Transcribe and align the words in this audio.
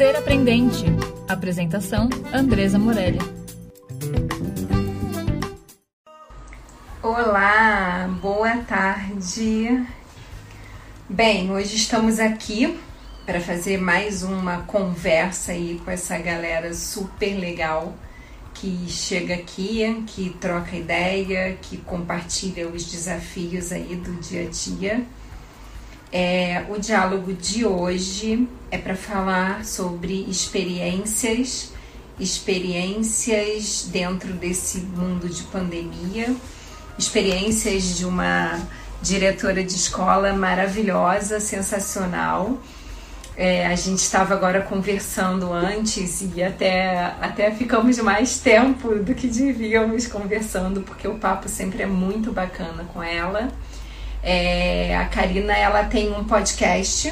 Ser 0.00 0.16
Aprendente. 0.16 0.86
Apresentação: 1.28 2.08
Andresa 2.32 2.78
Morelli. 2.78 3.18
Olá, 7.02 8.08
boa 8.22 8.56
tarde. 8.66 9.86
Bem, 11.06 11.52
hoje 11.52 11.76
estamos 11.76 12.18
aqui 12.18 12.80
para 13.26 13.42
fazer 13.42 13.76
mais 13.76 14.22
uma 14.22 14.62
conversa 14.62 15.52
aí 15.52 15.78
com 15.84 15.90
essa 15.90 16.16
galera 16.16 16.72
super 16.72 17.38
legal 17.38 17.92
que 18.54 18.86
chega 18.88 19.34
aqui, 19.34 20.02
que 20.06 20.30
troca 20.40 20.76
ideia, 20.76 21.58
que 21.60 21.76
compartilha 21.76 22.66
os 22.66 22.86
desafios 22.86 23.70
aí 23.70 23.96
do 23.96 24.18
dia 24.18 24.46
a 24.46 24.50
dia. 24.50 25.04
É, 26.12 26.64
o 26.68 26.78
diálogo 26.78 27.32
de 27.32 27.64
hoje 27.64 28.48
é 28.68 28.76
para 28.76 28.96
falar 28.96 29.64
sobre 29.64 30.24
experiências, 30.28 31.72
experiências 32.18 33.88
dentro 33.92 34.32
desse 34.32 34.80
mundo 34.80 35.28
de 35.28 35.44
pandemia, 35.44 36.34
experiências 36.98 37.96
de 37.96 38.04
uma 38.04 38.60
diretora 39.00 39.62
de 39.62 39.72
escola 39.72 40.32
maravilhosa, 40.32 41.38
sensacional. 41.38 42.58
É, 43.36 43.68
a 43.68 43.76
gente 43.76 44.00
estava 44.00 44.34
agora 44.34 44.62
conversando 44.62 45.52
antes 45.52 46.22
e 46.34 46.42
até, 46.42 47.14
até 47.20 47.52
ficamos 47.52 47.96
mais 47.98 48.38
tempo 48.38 48.96
do 48.96 49.14
que 49.14 49.28
devíamos 49.28 50.08
conversando, 50.08 50.82
porque 50.82 51.06
o 51.06 51.14
papo 51.14 51.48
sempre 51.48 51.84
é 51.84 51.86
muito 51.86 52.32
bacana 52.32 52.84
com 52.92 53.00
ela. 53.00 53.48
É, 54.22 54.96
a 54.96 55.06
Karina 55.06 55.56
ela 55.56 55.84
tem 55.84 56.12
um 56.12 56.24
podcast 56.24 57.10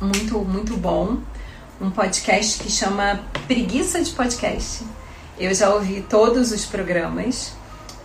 muito, 0.00 0.38
muito 0.38 0.74
bom, 0.76 1.18
um 1.80 1.90
podcast 1.90 2.62
que 2.62 2.70
chama 2.70 3.20
Preguiça 3.46 4.02
de 4.02 4.10
Podcast. 4.12 4.84
Eu 5.38 5.54
já 5.54 5.72
ouvi 5.74 6.00
todos 6.00 6.50
os 6.50 6.64
programas 6.64 7.54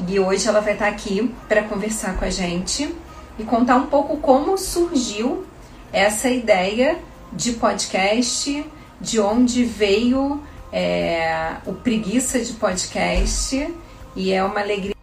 e 0.07 0.19
hoje 0.19 0.47
ela 0.47 0.59
vai 0.59 0.73
estar 0.73 0.89
aqui 0.89 1.33
para 1.47 1.63
conversar 1.63 2.17
com 2.17 2.25
a 2.25 2.29
gente 2.29 2.93
e 3.39 3.43
contar 3.43 3.77
um 3.77 3.87
pouco 3.87 4.17
como 4.17 4.57
surgiu 4.57 5.45
essa 5.93 6.29
ideia 6.29 6.99
de 7.31 7.53
podcast, 7.53 8.65
de 8.99 9.19
onde 9.19 9.63
veio 9.63 10.43
é, 10.73 11.55
o 11.65 11.73
Preguiça 11.73 12.39
de 12.39 12.51
Podcast. 12.53 13.73
E 14.13 14.31
é 14.33 14.43
uma 14.43 14.59
alegria 14.59 14.93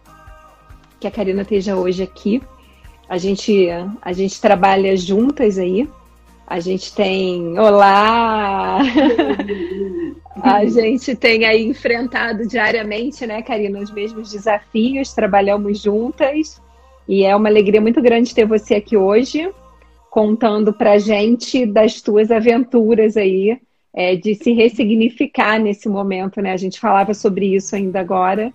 que 0.99 1.07
a 1.07 1.11
Karina 1.11 1.41
esteja 1.41 1.75
hoje 1.75 2.03
aqui 2.03 2.41
a 3.11 3.17
gente, 3.17 3.67
a 4.01 4.13
gente 4.13 4.39
trabalha 4.39 4.95
juntas 4.95 5.59
aí. 5.59 5.85
A 6.47 6.61
gente 6.61 6.95
tem. 6.95 7.59
Olá! 7.59 8.79
a 10.41 10.65
gente 10.65 11.13
tem 11.17 11.43
aí 11.43 11.61
enfrentado 11.61 12.47
diariamente, 12.47 13.27
né, 13.27 13.41
Karina, 13.41 13.79
os 13.79 13.91
mesmos 13.91 14.31
desafios, 14.31 15.11
trabalhamos 15.11 15.81
juntas. 15.81 16.61
E 17.05 17.25
é 17.25 17.35
uma 17.35 17.49
alegria 17.49 17.81
muito 17.81 18.01
grande 18.01 18.33
ter 18.33 18.45
você 18.45 18.75
aqui 18.75 18.95
hoje, 18.95 19.51
contando 20.09 20.71
pra 20.71 20.97
gente 20.97 21.65
das 21.65 22.01
tuas 22.01 22.31
aventuras 22.31 23.17
aí, 23.17 23.59
é, 23.93 24.15
de 24.15 24.35
se 24.35 24.53
ressignificar 24.53 25.59
nesse 25.59 25.89
momento, 25.89 26.41
né? 26.41 26.53
A 26.53 26.57
gente 26.57 26.79
falava 26.79 27.13
sobre 27.13 27.55
isso 27.55 27.75
ainda 27.75 27.99
agora. 27.99 28.53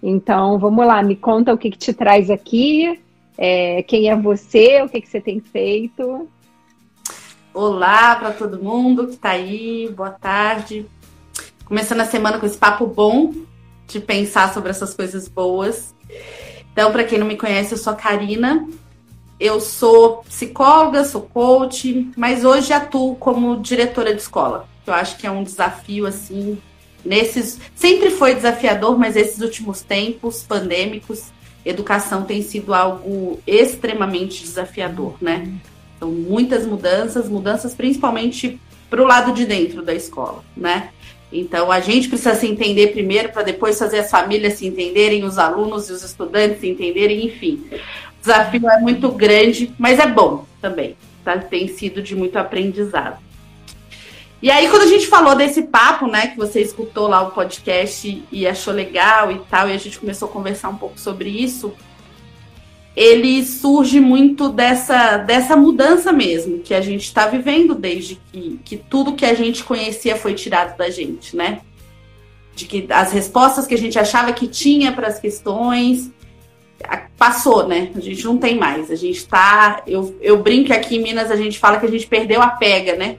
Então, 0.00 0.60
vamos 0.60 0.86
lá, 0.86 1.02
me 1.02 1.16
conta 1.16 1.52
o 1.52 1.58
que, 1.58 1.72
que 1.72 1.78
te 1.78 1.92
traz 1.92 2.30
aqui, 2.30 3.00
é, 3.36 3.82
quem 3.82 4.08
é 4.08 4.16
você, 4.16 4.82
o 4.82 4.88
que, 4.88 5.00
que 5.00 5.08
você 5.08 5.20
tem 5.20 5.40
feito. 5.40 6.28
Olá 7.52 8.16
para 8.16 8.32
todo 8.32 8.62
mundo 8.62 9.06
que 9.06 9.14
está 9.14 9.30
aí, 9.30 9.92
boa 9.94 10.10
tarde. 10.10 10.86
Começando 11.64 12.00
a 12.00 12.06
semana 12.06 12.38
com 12.38 12.46
esse 12.46 12.56
papo 12.56 12.86
bom 12.86 13.32
de 13.86 14.00
pensar 14.00 14.52
sobre 14.52 14.70
essas 14.70 14.94
coisas 14.94 15.28
boas. 15.28 15.94
Então, 16.72 16.92
para 16.92 17.04
quem 17.04 17.18
não 17.18 17.26
me 17.26 17.36
conhece, 17.36 17.72
eu 17.72 17.78
sou 17.78 17.92
a 17.92 17.96
Karina. 17.96 18.68
Eu 19.38 19.60
sou 19.60 20.22
psicóloga, 20.22 21.04
sou 21.04 21.22
coach, 21.22 22.10
mas 22.16 22.44
hoje 22.44 22.72
atuo 22.72 23.16
como 23.16 23.60
diretora 23.60 24.14
de 24.14 24.22
escola. 24.22 24.66
Eu 24.86 24.94
acho 24.94 25.18
que 25.18 25.26
é 25.26 25.30
um 25.30 25.42
desafio 25.42 26.06
assim, 26.06 26.58
nesses 27.04 27.58
sempre 27.74 28.10
foi 28.10 28.34
desafiador, 28.34 28.98
mas 28.98 29.14
esses 29.14 29.40
últimos 29.42 29.82
tempos 29.82 30.42
pandêmicos 30.42 31.30
educação 31.68 32.24
tem 32.24 32.42
sido 32.42 32.72
algo 32.72 33.40
extremamente 33.46 34.42
desafiador, 34.42 35.16
né? 35.20 35.52
Então, 35.96 36.10
muitas 36.10 36.64
mudanças, 36.64 37.28
mudanças 37.28 37.74
principalmente 37.74 38.60
para 38.88 39.02
o 39.02 39.06
lado 39.06 39.32
de 39.32 39.44
dentro 39.44 39.82
da 39.82 39.94
escola, 39.94 40.44
né? 40.56 40.90
Então, 41.32 41.72
a 41.72 41.80
gente 41.80 42.08
precisa 42.08 42.34
se 42.34 42.46
entender 42.46 42.88
primeiro 42.88 43.30
para 43.30 43.42
depois 43.42 43.78
fazer 43.78 43.98
as 43.98 44.10
famílias 44.10 44.54
se 44.54 44.66
entenderem, 44.66 45.24
os 45.24 45.38
alunos 45.38 45.88
e 45.88 45.92
os 45.92 46.04
estudantes 46.04 46.60
se 46.60 46.68
entenderem, 46.68 47.26
enfim. 47.26 47.64
O 47.72 48.20
desafio 48.20 48.68
é 48.70 48.78
muito 48.78 49.10
grande, 49.10 49.72
mas 49.76 49.98
é 49.98 50.06
bom 50.06 50.46
também, 50.60 50.96
tá? 51.24 51.36
Tem 51.36 51.66
sido 51.66 52.00
de 52.00 52.14
muito 52.14 52.36
aprendizado. 52.36 53.25
E 54.46 54.50
aí, 54.52 54.70
quando 54.70 54.82
a 54.82 54.86
gente 54.86 55.08
falou 55.08 55.34
desse 55.34 55.62
papo, 55.62 56.06
né, 56.06 56.28
que 56.28 56.36
você 56.36 56.60
escutou 56.60 57.08
lá 57.08 57.20
o 57.20 57.32
podcast 57.32 58.24
e 58.30 58.46
achou 58.46 58.72
legal 58.72 59.32
e 59.32 59.40
tal, 59.40 59.68
e 59.68 59.72
a 59.72 59.76
gente 59.76 59.98
começou 59.98 60.28
a 60.28 60.30
conversar 60.30 60.68
um 60.68 60.76
pouco 60.76 61.00
sobre 61.00 61.28
isso, 61.28 61.74
ele 62.94 63.44
surge 63.44 63.98
muito 63.98 64.48
dessa, 64.48 65.16
dessa 65.16 65.56
mudança 65.56 66.12
mesmo 66.12 66.60
que 66.60 66.74
a 66.74 66.80
gente 66.80 67.02
está 67.02 67.26
vivendo 67.26 67.74
desde 67.74 68.20
que, 68.30 68.60
que 68.64 68.76
tudo 68.76 69.16
que 69.16 69.26
a 69.26 69.34
gente 69.34 69.64
conhecia 69.64 70.14
foi 70.14 70.32
tirado 70.32 70.76
da 70.76 70.90
gente, 70.90 71.34
né? 71.34 71.62
De 72.54 72.66
que 72.66 72.86
as 72.88 73.10
respostas 73.10 73.66
que 73.66 73.74
a 73.74 73.78
gente 73.78 73.98
achava 73.98 74.32
que 74.32 74.46
tinha 74.46 74.92
para 74.92 75.08
as 75.08 75.18
questões 75.18 76.08
passou, 77.18 77.66
né? 77.66 77.90
A 77.96 78.00
gente 78.00 78.24
não 78.24 78.38
tem 78.38 78.56
mais. 78.56 78.92
A 78.92 78.94
gente 78.94 79.26
tá. 79.26 79.82
Eu, 79.88 80.16
eu 80.20 80.40
brinco 80.40 80.72
aqui 80.72 80.98
em 80.98 81.02
Minas, 81.02 81.32
a 81.32 81.36
gente 81.36 81.58
fala 81.58 81.80
que 81.80 81.86
a 81.86 81.90
gente 81.90 82.06
perdeu 82.06 82.40
a 82.40 82.48
pega, 82.48 82.94
né? 82.94 83.18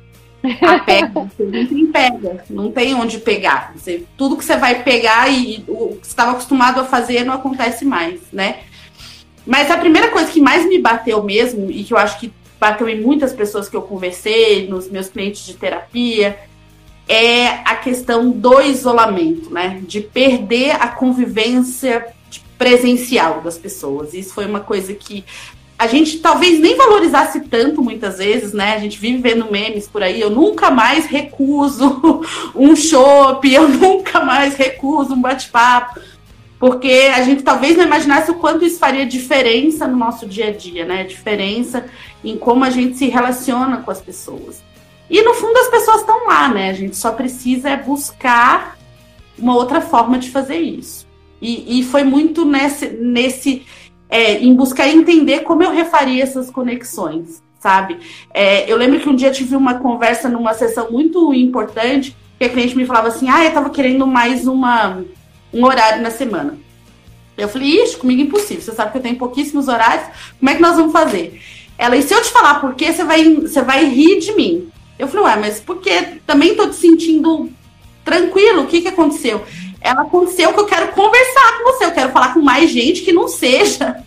A 0.62 0.80
pega, 0.86 1.10
você 1.14 1.44
não 1.44 1.66
tem 1.66 1.86
pega, 1.88 2.46
não 2.50 2.72
tem 2.72 2.96
onde 2.96 3.18
pegar. 3.20 3.74
Você, 3.76 4.04
tudo 4.16 4.38
que 4.38 4.46
você 4.46 4.58
vai 4.58 4.84
pegar 4.84 5.30
e 5.30 5.64
o 5.68 5.96
que 5.96 6.06
você 6.06 6.10
estava 6.10 6.32
acostumado 6.32 6.80
a 6.80 6.86
fazer 6.86 7.24
não 7.24 7.34
acontece 7.34 7.84
mais, 7.84 8.22
né? 8.32 8.60
Mas 9.46 9.72
a 9.72 9.78
primeira 9.78 10.10
coisa 10.10 10.32
que 10.32 10.42
mais 10.42 10.66
me 10.68 10.78
bateu 10.80 11.24
mesmo, 11.24 11.72
e 11.72 11.84
que 11.84 11.94
eu 11.94 11.98
acho 11.98 12.20
que 12.20 12.32
bateu 12.60 12.88
em 12.90 13.02
muitas 13.02 13.34
pessoas 13.34 13.70
que 13.70 13.76
eu 13.76 13.82
conversei, 13.82 14.68
nos 14.68 14.90
meus 14.90 15.10
clientes 15.10 15.46
de 15.46 15.54
terapia, 15.54 16.38
é 17.08 17.48
a 17.66 17.76
questão 17.76 18.30
do 18.30 18.62
isolamento, 18.62 19.50
né? 19.50 19.82
De 19.88 20.02
perder 20.02 20.72
a 20.72 20.88
convivência 20.88 22.06
presencial 22.58 23.42
das 23.42 23.58
pessoas. 23.58 24.14
Isso 24.14 24.34
foi 24.34 24.46
uma 24.46 24.60
coisa 24.60 24.94
que 24.94 25.24
a 25.78 25.86
gente 25.86 26.18
talvez 26.20 26.60
nem 26.60 26.76
valorizasse 26.76 27.42
tanto 27.42 27.84
muitas 27.84 28.18
vezes, 28.18 28.52
né? 28.52 28.74
A 28.74 28.80
gente 28.80 28.98
vive 28.98 29.20
vendo 29.20 29.52
memes 29.52 29.88
por 29.88 30.02
aí. 30.02 30.20
Eu 30.20 30.32
nunca 30.32 30.72
mais 30.72 31.06
recuso 31.06 32.22
um 32.56 32.76
chopp, 32.76 33.48
eu 33.54 33.70
nunca 33.70 34.22
mais 34.26 34.56
recuso 34.56 35.14
um 35.14 35.22
bate-papo. 35.22 36.00
Porque 36.60 37.12
a 37.14 37.22
gente 37.22 37.44
talvez 37.44 37.78
não 37.78 37.84
imaginasse 37.86 38.32
o 38.32 38.36
quanto 38.36 38.66
isso 38.66 38.80
faria 38.80 39.06
diferença 39.06 39.88
no 39.88 39.96
nosso 39.96 40.26
dia 40.26 40.48
a 40.48 40.52
dia, 40.52 40.84
né? 40.84 41.04
Diferença 41.04 41.86
em 42.24 42.36
como 42.36 42.64
a 42.64 42.72
gente 42.72 42.98
se 42.98 43.08
relaciona 43.08 43.78
com 43.78 43.92
as 43.92 44.02
pessoas. 44.02 44.64
E 45.08 45.22
no 45.22 45.36
fundo 45.36 45.58
as 45.60 45.68
pessoas 45.68 46.02
estão 46.02 46.26
lá, 46.26 46.50
né? 46.50 46.72
A 46.72 46.74
gente 46.74 46.98
só 46.98 47.12
precisa 47.12 47.70
é 47.70 47.78
buscar 47.78 48.76
uma 49.38 49.56
outra 49.56 49.80
forma 49.80 50.18
de 50.18 50.32
fazer 50.32 50.58
isso. 50.58 51.06
E, 51.40 51.80
e 51.80 51.84
foi 51.84 52.04
muito 52.04 52.44
nesse, 52.44 52.88
nesse 52.88 53.64
é, 54.10 54.38
em 54.38 54.54
buscar 54.54 54.88
entender 54.88 55.42
como 55.42 55.64
eu 55.64 55.72
refaria 55.72 56.24
essas 56.24 56.50
conexões, 56.50 57.42
sabe? 57.60 58.00
É, 58.34 58.72
eu 58.72 58.78
lembro 58.78 59.00
que 59.00 59.10
um 59.10 59.16
dia 59.16 59.32
tive 59.32 59.56
uma 59.56 59.76
conversa 59.76 60.30
numa 60.30 60.54
sessão 60.54 60.92
muito 60.92 61.34
importante, 61.34 62.16
que 62.38 62.46
a 62.46 62.50
cliente 62.50 62.76
me 62.76 62.86
falava 62.86 63.08
assim, 63.08 63.30
ah, 63.30 63.44
eu 63.44 63.54
tava 63.54 63.70
querendo 63.70 64.06
mais 64.06 64.48
uma, 64.48 65.04
um 65.54 65.66
horário 65.66 66.02
na 66.02 66.12
semana. 66.12 66.58
Eu 67.38 67.48
falei, 67.48 67.84
ixi, 67.84 67.98
comigo 67.98 68.22
é 68.22 68.26
impossível, 68.26 68.62
você 68.62 68.72
sabe 68.72 68.92
que 68.92 68.98
eu 68.98 69.02
tenho 69.02 69.18
pouquíssimos 69.18 69.68
horários, 69.68 70.08
como 70.40 70.50
é 70.50 70.56
que 70.56 70.62
nós 70.62 70.76
vamos 70.76 70.92
fazer? 70.92 71.40
Ela, 71.78 71.96
e 71.96 72.02
se 72.02 72.14
eu 72.14 72.22
te 72.22 72.32
falar 72.32 72.60
por 72.60 72.74
quê, 72.74 72.92
você 72.92 73.04
vai, 73.04 73.36
você 73.36 73.62
vai 73.62 73.86
rir 73.86 74.20
de 74.20 74.34
mim. 74.34 74.70
Eu 74.98 75.08
falei, 75.08 75.26
ué, 75.26 75.36
mas 75.36 75.60
porque 75.60 76.20
também 76.26 76.56
tô 76.56 76.68
te 76.68 76.76
sentindo 76.76 77.52
tranquilo, 78.04 78.64
o 78.64 78.68
que 78.68 78.82
que 78.82 78.88
aconteceu? 78.88 79.44
ela 79.88 80.02
aconteceu 80.02 80.54
que 80.54 80.60
eu 80.60 80.66
quero 80.66 80.92
conversar 80.92 81.58
com 81.58 81.72
você, 81.72 81.86
eu 81.86 81.92
quero 81.92 82.12
falar 82.12 82.34
com 82.34 82.42
mais 82.42 82.70
gente 82.70 83.02
que 83.02 83.14
não 83.14 83.28
seja 83.28 84.04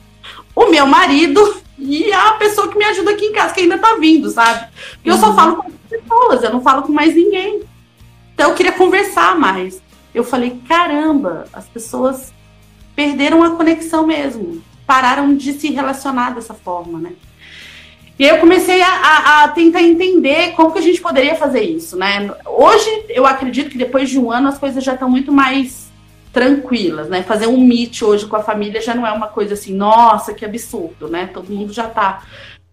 o 0.60 0.70
meu 0.70 0.86
marido 0.86 1.56
e 1.78 2.12
a 2.12 2.32
pessoa 2.32 2.68
que 2.68 2.76
me 2.76 2.84
ajuda 2.84 3.12
aqui 3.12 3.24
em 3.24 3.32
casa, 3.32 3.54
que 3.54 3.60
ainda 3.60 3.78
tá 3.78 3.96
vindo, 3.98 4.28
sabe? 4.28 4.68
Porque 4.92 5.10
uhum. 5.10 5.16
eu 5.16 5.20
só 5.20 5.30
uhum. 5.30 5.34
falo 5.34 5.56
com 5.56 5.70
pessoas, 5.88 6.42
eu 6.42 6.52
não 6.52 6.60
falo 6.60 6.82
com 6.82 6.92
mais 6.92 7.14
ninguém. 7.14 7.62
Então 8.34 8.50
eu 8.50 8.54
queria 8.54 8.72
conversar 8.72 9.38
mais. 9.38 9.82
Eu 10.14 10.22
falei, 10.22 10.60
caramba, 10.68 11.46
as 11.52 11.66
pessoas 11.66 12.32
perderam 12.94 13.42
a 13.42 13.50
conexão 13.50 14.06
mesmo, 14.06 14.62
pararam 14.86 15.34
de 15.34 15.54
se 15.54 15.70
relacionar 15.70 16.34
dessa 16.34 16.52
forma, 16.52 16.98
né? 16.98 17.12
E 18.18 18.24
aí 18.24 18.30
eu 18.30 18.38
comecei 18.38 18.82
a, 18.82 18.88
a, 18.88 19.44
a, 19.44 19.48
tentar 19.48 19.82
entender 19.82 20.52
como 20.52 20.72
que 20.72 20.78
a 20.78 20.82
gente 20.82 21.00
poderia 21.00 21.36
fazer 21.36 21.62
isso, 21.62 21.96
né? 21.96 22.30
Hoje 22.44 23.06
eu 23.08 23.24
acredito 23.24 23.70
que 23.70 23.78
depois 23.78 24.10
de 24.10 24.18
um 24.18 24.30
ano 24.30 24.48
as 24.48 24.58
coisas 24.58 24.84
já 24.84 24.92
estão 24.92 25.08
muito 25.08 25.32
mais 25.32 25.79
tranquilas, 26.32 27.08
né? 27.08 27.22
Fazer 27.22 27.46
um 27.46 27.60
meet 27.60 28.02
hoje 28.02 28.26
com 28.26 28.36
a 28.36 28.42
família 28.42 28.80
já 28.80 28.94
não 28.94 29.06
é 29.06 29.12
uma 29.12 29.28
coisa 29.28 29.54
assim, 29.54 29.74
nossa, 29.74 30.34
que 30.34 30.44
absurdo, 30.44 31.08
né? 31.08 31.28
Todo 31.32 31.52
mundo 31.52 31.72
já 31.72 31.86
está 31.86 32.22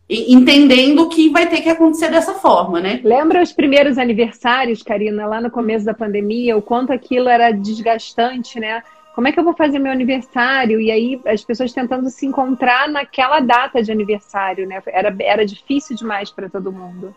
entendendo 0.09 1.09
que 1.09 1.29
vai 1.29 1.47
ter 1.47 1.61
que 1.61 1.69
acontecer 1.69 2.09
dessa 2.09 2.33
forma, 2.33 2.79
né? 2.79 3.01
Lembra 3.03 3.43
os 3.43 3.51
primeiros 3.51 3.97
aniversários, 3.97 4.81
Karina, 4.81 5.25
lá 5.25 5.41
no 5.41 5.51
começo 5.51 5.85
da 5.85 5.93
pandemia, 5.93 6.55
o 6.55 6.61
quanto 6.61 6.93
aquilo 6.93 7.27
era 7.27 7.51
desgastante, 7.51 8.59
né? 8.59 8.81
como 9.17 9.27
é 9.27 9.31
que 9.31 9.39
eu 9.39 9.43
vou 9.43 9.55
fazer 9.55 9.79
meu 9.79 9.91
aniversário? 9.91 10.79
E 10.79 10.91
aí 10.91 11.19
as 11.25 11.43
pessoas 11.43 11.73
tentando 11.73 12.07
se 12.07 12.23
encontrar 12.27 12.87
naquela 12.87 13.39
data 13.39 13.81
de 13.81 13.91
aniversário, 13.91 14.67
né? 14.67 14.79
Era, 14.85 15.15
era 15.19 15.43
difícil 15.43 15.95
demais 15.95 16.29
para 16.29 16.47
todo 16.47 16.71
mundo. 16.71 17.15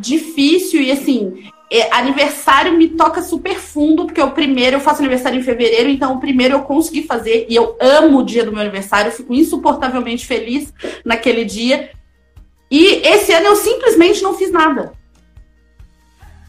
Difícil, 0.00 0.80
e 0.80 0.90
assim, 0.90 1.44
é, 1.70 1.94
aniversário 1.94 2.72
me 2.72 2.88
toca 2.88 3.22
super 3.22 3.56
fundo, 3.56 4.06
porque 4.06 4.20
o 4.20 4.32
primeiro 4.32 4.76
eu 4.76 4.80
faço 4.80 5.00
aniversário 5.00 5.38
em 5.38 5.42
fevereiro, 5.42 5.88
então 5.88 6.14
o 6.14 6.20
primeiro 6.20 6.54
eu 6.54 6.62
consegui 6.62 7.02
fazer, 7.02 7.46
e 7.48 7.54
eu 7.54 7.76
amo 7.80 8.18
o 8.18 8.24
dia 8.24 8.44
do 8.44 8.50
meu 8.50 8.60
aniversário, 8.60 9.12
fico 9.12 9.32
insuportavelmente 9.32 10.26
feliz 10.26 10.72
naquele 11.04 11.44
dia. 11.44 11.90
E 12.70 13.02
esse 13.06 13.32
ano 13.32 13.46
eu 13.46 13.56
simplesmente 13.56 14.22
não 14.22 14.34
fiz 14.34 14.50
nada. 14.50 14.92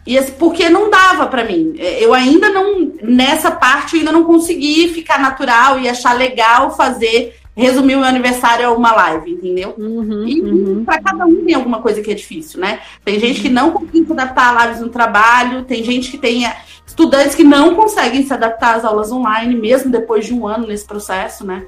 E 0.05 0.19
porque 0.39 0.69
não 0.69 0.89
dava 0.89 1.27
para 1.27 1.43
mim. 1.43 1.75
É, 1.77 2.03
eu 2.03 2.13
ainda 2.13 2.49
não, 2.49 2.91
nessa 3.03 3.51
parte, 3.51 3.93
eu 3.93 3.99
ainda 3.99 4.11
não 4.11 4.23
consegui 4.23 4.87
ficar 4.87 5.19
natural 5.19 5.79
e 5.79 5.87
achar 5.87 6.13
legal 6.13 6.75
fazer, 6.75 7.35
resumir 7.61 7.95
o 7.95 7.99
meu 7.99 8.07
aniversário 8.07 8.67
a 8.67 8.71
uma 8.71 8.91
live, 8.91 9.31
entendeu? 9.31 9.73
Uhum, 9.77 10.27
e 10.27 10.41
uhum. 10.41 10.85
para 10.85 11.01
cada 11.01 11.25
um 11.25 11.45
tem 11.45 11.55
alguma 11.55 11.81
coisa 11.81 12.01
que 12.01 12.11
é 12.11 12.13
difícil, 12.13 12.59
né? 12.59 12.79
Tem 13.05 13.19
gente 13.19 13.41
que 13.41 13.49
não 13.49 13.71
consegue 13.71 14.05
se 14.05 14.11
adaptar 14.11 14.57
a 14.57 14.65
lives 14.65 14.81
no 14.81 14.89
trabalho, 14.89 15.63
tem 15.63 15.83
gente 15.83 16.11
que 16.11 16.17
tem 16.17 16.45
é, 16.45 16.57
estudantes 16.85 17.35
que 17.35 17.43
não 17.43 17.75
conseguem 17.75 18.25
se 18.25 18.33
adaptar 18.33 18.75
às 18.75 18.85
aulas 18.85 19.11
online, 19.11 19.55
mesmo 19.55 19.91
depois 19.91 20.25
de 20.25 20.33
um 20.33 20.47
ano 20.47 20.67
nesse 20.67 20.85
processo, 20.85 21.45
né? 21.45 21.65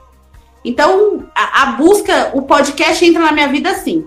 Então, 0.65 1.25
a, 1.35 1.63
a 1.63 1.65
busca, 1.73 2.31
o 2.33 2.41
podcast 2.41 3.03
entra 3.03 3.21
na 3.21 3.31
minha 3.31 3.47
vida 3.47 3.69
assim 3.69 4.05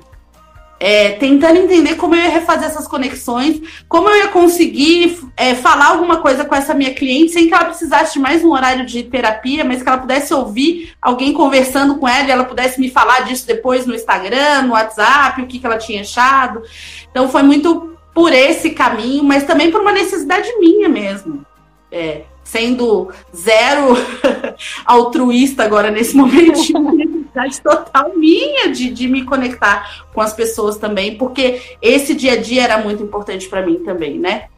é, 0.79 1.13
tentando 1.13 1.59
entender 1.59 1.95
como 1.97 2.15
eu 2.15 2.23
ia 2.23 2.29
refazer 2.29 2.69
essas 2.69 2.87
conexões, 2.87 3.61
como 3.89 4.09
eu 4.09 4.17
ia 4.17 4.29
conseguir 4.29 5.19
é, 5.37 5.55
falar 5.55 5.87
alguma 5.87 6.19
coisa 6.19 6.45
com 6.45 6.55
essa 6.55 6.75
minha 6.75 6.95
cliente 6.95 7.33
sem 7.33 7.49
que 7.49 7.55
ela 7.55 7.65
precisasse 7.65 8.15
de 8.15 8.19
mais 8.19 8.45
um 8.45 8.53
horário 8.53 8.85
de 8.85 9.03
terapia, 9.03 9.65
mas 9.65 9.83
que 9.83 9.89
ela 9.89 9.99
pudesse 9.99 10.35
ouvir 10.35 10.93
alguém 11.01 11.33
conversando 11.33 11.97
com 11.97 12.07
ela 12.07 12.29
e 12.29 12.31
ela 12.31 12.45
pudesse 12.45 12.79
me 12.81 12.91
falar 12.91 13.21
disso 13.21 13.47
depois 13.47 13.87
no 13.87 13.95
Instagram, 13.95 14.63
no 14.63 14.73
WhatsApp, 14.73 15.41
o 15.41 15.47
que, 15.47 15.59
que 15.59 15.67
ela 15.67 15.79
tinha 15.79 16.03
achado. 16.03 16.63
Então 17.11 17.29
foi 17.29 17.43
muito 17.43 17.97
por 18.15 18.33
esse 18.33 18.71
caminho, 18.71 19.25
mas 19.25 19.45
também 19.45 19.71
por 19.71 19.81
uma 19.81 19.93
necessidade 19.93 20.51
minha 20.59 20.89
mesmo. 20.89 21.45
É, 21.91 22.23
sendo 22.47 23.11
zero 23.35 23.97
altruísta 24.87 25.65
agora 25.65 25.91
nesse 25.91 26.17
momento, 26.17 26.61
necessidade 27.37 27.61
total 27.61 28.17
minha 28.17 28.73
de, 28.73 28.91
de 28.91 29.07
me 29.07 29.25
conectar 29.25 30.07
com 30.13 30.21
as 30.21 30.33
pessoas 30.33 30.79
também, 30.79 31.17
porque 31.17 31.77
esse 31.83 32.15
dia 32.15 32.33
a 32.33 32.37
dia 32.37 32.65
era 32.65 32.79
muito 32.79 33.03
importante 33.03 33.49
para 33.49 33.65
mim 33.65 33.77
também, 33.85 34.19
né? 34.19 34.49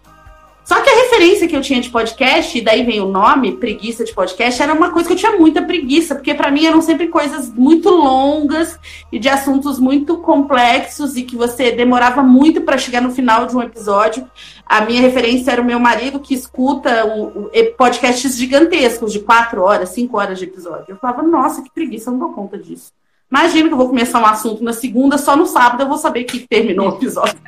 Só 0.69 0.82
que 0.82 0.91
a 0.91 0.97
referência 0.97 1.49
que 1.49 1.56
eu 1.56 1.62
tinha 1.62 1.81
de 1.81 1.88
podcast, 1.88 2.59
e 2.59 2.61
daí 2.61 2.85
vem 2.85 3.00
o 3.00 3.09
nome, 3.09 3.56
preguiça 3.56 4.05
de 4.05 4.12
podcast, 4.12 4.62
era 4.62 4.75
uma 4.75 4.91
coisa 4.91 5.09
que 5.09 5.15
eu 5.15 5.17
tinha 5.17 5.35
muita 5.35 5.62
preguiça, 5.62 6.15
porque 6.15 6.35
para 6.35 6.50
mim 6.50 6.67
eram 6.67 6.82
sempre 6.82 7.09
coisas 7.09 7.50
muito 7.50 7.88
longas 7.88 8.79
e 9.11 9.19
de 9.19 9.31
assuntos 9.31 9.79
muito 9.79 10.19
complexos 10.19 11.17
e 11.17 11.23
que 11.23 11.37
você 11.37 11.73
demorava 11.73 12.23
muito 12.23 12.61
para 12.61 12.76
chegar 12.76 13.00
no 13.00 13.11
final 13.11 13.47
de 13.47 13.56
um 13.56 13.62
episódio. 13.62 14.31
A 14.67 14.82
minha 14.82 15.00
referência 15.00 15.53
era 15.53 15.62
o 15.62 15.65
meu 15.65 15.81
marido 15.81 16.20
que 16.20 16.35
escuta 16.35 17.06
o, 17.06 17.47
o, 17.47 17.50
podcasts 17.79 18.37
gigantescos 18.37 19.11
de 19.11 19.21
quatro 19.21 19.62
horas, 19.62 19.88
cinco 19.88 20.19
horas 20.19 20.38
de 20.38 20.44
episódio. 20.44 20.85
Eu 20.91 20.97
falava, 20.97 21.23
nossa, 21.23 21.62
que 21.62 21.71
preguiça, 21.71 22.11
eu 22.11 22.12
não 22.12 22.21
dou 22.21 22.35
conta 22.35 22.59
disso. 22.59 22.93
Imagina 23.30 23.69
que 23.69 23.75
eu 23.75 23.78
vou 23.78 23.88
começar 23.88 24.20
um 24.20 24.26
assunto 24.26 24.64
na 24.64 24.72
segunda, 24.72 25.19
só 25.19 25.36
no 25.36 25.44
sábado 25.44 25.82
eu 25.82 25.88
vou 25.88 25.98
saber 25.98 26.25
que 26.25 26.46
terminou 26.48 26.90
o 26.90 26.96
episódio. 26.96 27.38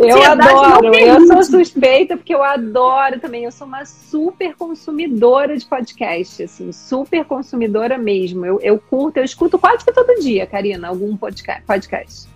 eu 0.00 0.22
adoro, 0.24 0.94
eu 0.94 1.26
sou 1.26 1.44
suspeita 1.44 2.16
porque 2.16 2.34
eu 2.34 2.42
adoro 2.42 3.20
também. 3.20 3.44
Eu 3.44 3.52
sou 3.52 3.66
uma 3.66 3.84
super 3.84 4.56
consumidora 4.56 5.56
de 5.56 5.64
podcast, 5.64 6.42
assim, 6.42 6.72
super 6.72 7.24
consumidora 7.24 7.96
mesmo. 7.96 8.44
Eu, 8.44 8.60
eu 8.60 8.78
curto, 8.78 9.18
eu 9.18 9.24
escuto 9.24 9.56
quase 9.56 9.84
que 9.84 9.92
todo 9.92 10.20
dia, 10.20 10.44
Karina, 10.44 10.88
algum 10.88 11.16
podcast. 11.16 12.28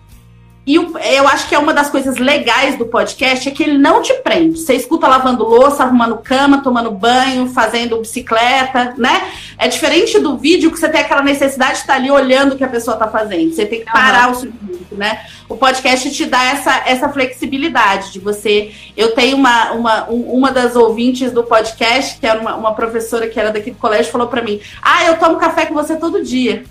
E 0.65 0.77
eu 0.77 1.27
acho 1.27 1.49
que 1.49 1.57
é 1.57 1.59
uma 1.59 1.75
das 1.75 1.91
coisas 1.91 2.19
legais 2.19 2.79
do 2.79 2.87
podcast 2.87 3.49
é 3.49 3.53
que 3.53 3.65
ele 3.65 3.77
não 3.79 4.01
te 4.01 4.15
prende. 4.15 4.61
Você 4.61 4.75
escuta 4.75 5.09
lavando 5.09 5.43
louça, 5.43 5.83
arrumando 5.83 6.19
cama, 6.19 6.63
tomando 6.63 6.89
banho, 6.93 7.49
fazendo 7.49 7.99
bicicleta, 7.99 8.95
né? 8.97 9.33
É 9.59 9.67
diferente 9.67 10.21
do 10.21 10.39
vídeo 10.39 10.71
que 10.71 10.79
você 10.79 10.89
tem 10.89 11.01
aquela 11.01 11.23
necessidade 11.23 11.73
de 11.73 11.79
estar 11.79 11.95
ali 11.95 12.13
olhando 12.13 12.53
o 12.53 12.57
que 12.57 12.63
a 12.63 12.69
pessoa 12.69 12.95
está 12.95 13.09
fazendo. 13.09 13.53
Você 13.53 13.67
tem 13.67 13.81
que 13.81 13.91
parar 13.91 14.29
uhum. 14.29 14.33
o 14.33 14.37
circuito, 14.37 14.95
né? 14.95 15.27
O 15.49 15.57
podcast 15.57 16.09
te 16.13 16.27
dá 16.27 16.45
essa, 16.45 16.83
essa 16.87 17.09
flexibilidade 17.09 18.13
de 18.13 18.21
você. 18.21 18.71
Eu 18.97 19.17
tenho 19.17 19.37
uma, 19.37 19.73
uma, 19.73 20.05
uma 20.11 20.53
das 20.53 20.77
ouvintes 20.77 21.33
do 21.33 21.43
podcast, 21.43 22.21
que 22.21 22.27
era 22.27 22.41
uma, 22.41 22.55
uma 22.55 22.73
professora 22.73 23.27
que 23.27 23.39
era 23.39 23.51
daqui 23.51 23.73
do 23.73 23.79
colégio, 23.79 24.13
falou 24.13 24.29
para 24.29 24.43
mim: 24.43 24.61
Ah, 24.81 25.07
eu 25.07 25.19
tomo 25.19 25.39
café 25.39 25.67
com 25.67 25.75
você 25.75 25.97
todo 25.97 26.23
dia. 26.23 26.63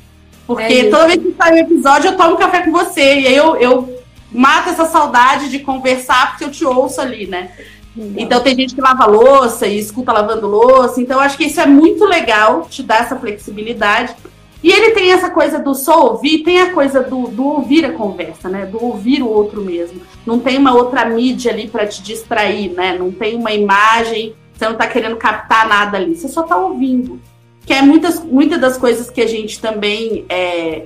Porque 0.56 0.74
é 0.74 0.90
toda 0.90 1.08
vez 1.08 1.22
que 1.22 1.36
sai 1.38 1.54
um 1.54 1.58
episódio, 1.58 2.10
eu 2.10 2.18
tomo 2.18 2.38
café 2.38 2.62
com 2.62 2.72
você. 2.72 3.20
E 3.20 3.28
aí 3.28 3.36
eu, 3.36 3.56
eu 3.58 4.02
mato 4.32 4.70
essa 4.70 4.86
saudade 4.86 5.50
de 5.50 5.60
conversar, 5.60 6.32
porque 6.32 6.44
eu 6.46 6.52
te 6.52 6.66
ouço 6.66 7.02
ali, 7.02 7.28
né? 7.28 7.52
Legal. 7.96 8.14
Então 8.18 8.40
tem 8.42 8.56
gente 8.56 8.74
que 8.74 8.82
lava 8.82 9.06
louça 9.06 9.68
e 9.68 9.78
escuta 9.78 10.14
lavando 10.14 10.48
louça. 10.48 11.02
Então 11.02 11.20
acho 11.20 11.38
que 11.38 11.46
isso 11.46 11.60
é 11.60 11.66
muito 11.66 12.06
legal, 12.06 12.68
te 12.70 12.82
dá 12.82 12.98
essa 12.98 13.16
flexibilidade. 13.16 14.16
E 14.64 14.72
ele 14.72 14.92
tem 14.92 15.12
essa 15.12 15.30
coisa 15.30 15.58
do 15.58 15.74
só 15.74 16.12
ouvir, 16.12 16.44
tem 16.44 16.62
a 16.62 16.72
coisa 16.72 17.02
do, 17.02 17.28
do 17.28 17.44
ouvir 17.44 17.84
a 17.84 17.94
conversa, 17.94 18.48
né? 18.48 18.66
Do 18.66 18.84
ouvir 18.84 19.24
o 19.24 19.28
outro 19.28 19.62
mesmo. 19.62 20.02
Não 20.26 20.40
tem 20.40 20.58
uma 20.58 20.74
outra 20.74 21.04
mídia 21.06 21.52
ali 21.52 21.68
para 21.68 21.88
te 21.88 22.02
distrair, 22.04 22.72
né? 22.72 22.96
Não 22.98 23.12
tem 23.12 23.36
uma 23.36 23.52
imagem, 23.52 24.36
você 24.54 24.70
não 24.70 24.76
tá 24.76 24.86
querendo 24.86 25.16
captar 25.18 25.68
nada 25.68 25.98
ali, 25.98 26.16
você 26.16 26.28
só 26.28 26.44
tá 26.44 26.56
ouvindo 26.56 27.20
que 27.66 27.74
é 27.74 27.82
muitas, 27.82 28.24
muitas 28.24 28.60
das 28.60 28.78
coisas 28.78 29.10
que 29.10 29.22
a 29.22 29.28
gente 29.28 29.60
também 29.60 30.26
é, 30.30 30.86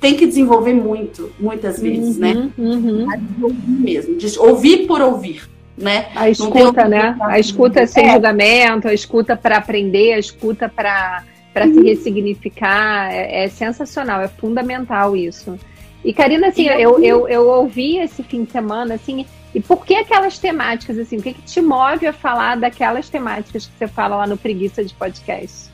tem 0.00 0.14
que 0.14 0.26
desenvolver 0.26 0.72
muito, 0.72 1.32
muitas 1.38 1.80
vezes, 1.80 2.16
né? 2.16 2.50
uhum, 2.56 3.06
né? 3.06 3.20
Uhum. 3.38 3.44
ouvir 3.44 3.68
mesmo, 3.68 4.16
ouvir 4.40 4.86
por 4.86 5.00
ouvir. 5.00 5.48
Né? 5.76 6.06
A 6.14 6.30
escuta, 6.30 6.88
né? 6.88 7.14
A 7.20 7.38
escuta 7.38 7.86
sem 7.86 8.06
é. 8.08 8.12
julgamento, 8.12 8.88
a 8.88 8.94
escuta 8.94 9.36
para 9.36 9.58
aprender, 9.58 10.14
a 10.14 10.18
escuta 10.18 10.70
para 10.70 11.22
para 11.52 11.68
se 11.68 11.80
ressignificar, 11.80 13.10
é, 13.10 13.44
é, 13.44 13.48
sensacional, 13.48 14.20
é 14.20 14.28
fundamental 14.28 15.16
isso. 15.16 15.58
E 16.04 16.12
Karina, 16.12 16.48
assim, 16.48 16.66
eu, 16.66 17.02
eu, 17.02 17.26
eu 17.26 17.48
ouvi 17.48 17.96
esse 17.96 18.22
fim 18.22 18.44
de 18.44 18.52
semana, 18.52 18.94
assim, 18.94 19.24
e 19.54 19.60
por 19.62 19.86
que 19.86 19.94
aquelas 19.94 20.38
temáticas, 20.38 20.98
assim, 20.98 21.16
o 21.16 21.22
que, 21.22 21.32
que 21.32 21.40
te 21.40 21.62
move 21.62 22.06
a 22.06 22.12
falar 22.12 22.58
daquelas 22.58 23.08
temáticas 23.08 23.64
que 23.64 23.72
você 23.78 23.88
fala 23.88 24.16
lá 24.16 24.26
no 24.26 24.36
Preguiça 24.36 24.84
de 24.84 24.92
Podcast? 24.92 25.70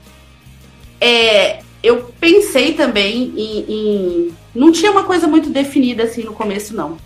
É, 1.02 1.58
eu 1.82 2.12
pensei 2.20 2.74
também 2.74 3.32
em, 3.36 3.58
em, 3.68 4.34
Não 4.54 4.70
tinha 4.70 4.92
uma 4.92 5.02
coisa 5.02 5.26
muito 5.26 5.50
definida 5.50 6.04
assim 6.04 6.22
no 6.22 6.32
começo, 6.32 6.76
não. 6.76 6.96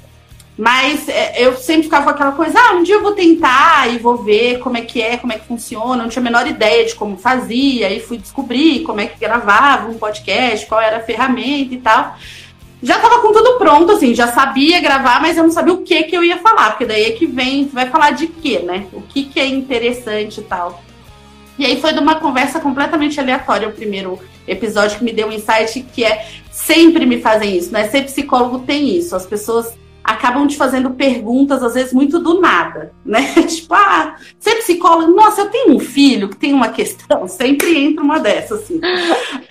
Mas 0.58 1.08
é, 1.08 1.42
eu 1.42 1.56
sempre 1.56 1.84
ficava 1.84 2.04
com 2.04 2.10
aquela 2.10 2.32
coisa, 2.32 2.58
ah, 2.58 2.74
um 2.74 2.82
dia 2.82 2.96
eu 2.96 3.02
vou 3.02 3.12
tentar 3.12 3.92
e 3.92 3.98
vou 3.98 4.18
ver 4.18 4.58
como 4.58 4.76
é 4.76 4.82
que 4.82 5.00
é, 5.00 5.16
como 5.16 5.32
é 5.32 5.38
que 5.38 5.46
funciona. 5.46 6.02
Não 6.02 6.10
tinha 6.10 6.20
a 6.20 6.24
menor 6.24 6.46
ideia 6.46 6.84
de 6.84 6.94
como 6.94 7.16
fazia, 7.16 7.90
e 7.90 8.00
fui 8.00 8.18
descobrir 8.18 8.82
como 8.82 9.00
é 9.00 9.06
que 9.06 9.18
gravava 9.18 9.88
um 9.88 9.98
podcast, 9.98 10.66
qual 10.66 10.80
era 10.80 10.98
a 10.98 11.02
ferramenta 11.02 11.74
e 11.74 11.78
tal. 11.78 12.16
Já 12.82 12.98
tava 12.98 13.20
com 13.20 13.32
tudo 13.32 13.56
pronto, 13.58 13.92
assim, 13.92 14.14
já 14.14 14.28
sabia 14.28 14.80
gravar, 14.80 15.20
mas 15.22 15.38
eu 15.38 15.42
não 15.42 15.50
sabia 15.50 15.72
o 15.72 15.82
que 15.82 16.02
que 16.04 16.16
eu 16.16 16.22
ia 16.22 16.36
falar, 16.38 16.70
porque 16.70 16.84
daí 16.84 17.04
é 17.04 17.10
que 17.12 17.26
vem, 17.26 17.66
vai 17.66 17.88
falar 17.88 18.10
de 18.10 18.26
quê, 18.26 18.58
né? 18.58 18.86
O 18.92 19.00
que 19.00 19.24
que 19.24 19.40
é 19.40 19.46
interessante 19.46 20.40
e 20.40 20.44
tal. 20.44 20.82
E 21.58 21.64
aí 21.64 21.80
foi 21.80 21.92
de 21.92 21.98
uma 21.98 22.16
conversa 22.16 22.60
completamente 22.60 23.18
aleatória 23.18 23.68
o 23.68 23.72
primeiro 23.72 24.18
episódio 24.46 24.98
que 24.98 25.04
me 25.04 25.12
deu 25.12 25.28
um 25.28 25.32
insight 25.32 25.80
que 25.92 26.04
é 26.04 26.26
sempre 26.50 27.06
me 27.06 27.20
fazem 27.20 27.56
isso, 27.56 27.72
né? 27.72 27.88
Ser 27.88 28.02
psicólogo 28.04 28.60
tem 28.60 28.96
isso. 28.96 29.16
As 29.16 29.26
pessoas 29.26 29.76
acabam 30.06 30.46
te 30.46 30.56
fazendo 30.56 30.90
perguntas, 30.90 31.64
às 31.64 31.74
vezes, 31.74 31.92
muito 31.92 32.20
do 32.20 32.40
nada, 32.40 32.92
né? 33.04 33.32
tipo, 33.48 33.74
ah, 33.74 34.14
ser 34.38 34.54
psicólogo, 34.56 35.12
nossa, 35.12 35.40
eu 35.40 35.50
tenho 35.50 35.74
um 35.74 35.80
filho 35.80 36.28
que 36.28 36.36
tem 36.36 36.54
uma 36.54 36.68
questão, 36.68 37.26
sempre 37.28 37.76
entra 37.76 38.04
uma 38.04 38.20
dessas, 38.20 38.62
assim. 38.62 38.80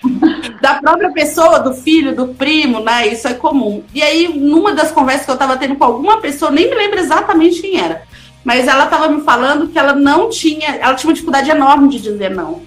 da 0.62 0.74
própria 0.80 1.12
pessoa, 1.12 1.58
do 1.58 1.74
filho, 1.74 2.16
do 2.16 2.28
primo, 2.28 2.80
né? 2.80 3.06
Isso 3.08 3.28
é 3.28 3.34
comum. 3.34 3.84
E 3.94 4.02
aí, 4.02 4.28
numa 4.28 4.72
das 4.72 4.90
conversas 4.90 5.26
que 5.26 5.30
eu 5.30 5.36
tava 5.36 5.58
tendo 5.58 5.76
com 5.76 5.84
alguma 5.84 6.22
pessoa, 6.22 6.50
nem 6.50 6.70
me 6.70 6.74
lembro 6.74 7.00
exatamente 7.00 7.60
quem 7.60 7.78
era 7.78 8.02
mas 8.46 8.68
ela 8.68 8.84
estava 8.84 9.08
me 9.08 9.22
falando 9.22 9.66
que 9.66 9.76
ela 9.76 9.92
não 9.92 10.30
tinha, 10.30 10.76
ela 10.76 10.94
tinha 10.94 11.08
uma 11.08 11.14
dificuldade 11.14 11.50
enorme 11.50 11.88
de 11.88 12.00
dizer 12.00 12.30
não. 12.30 12.62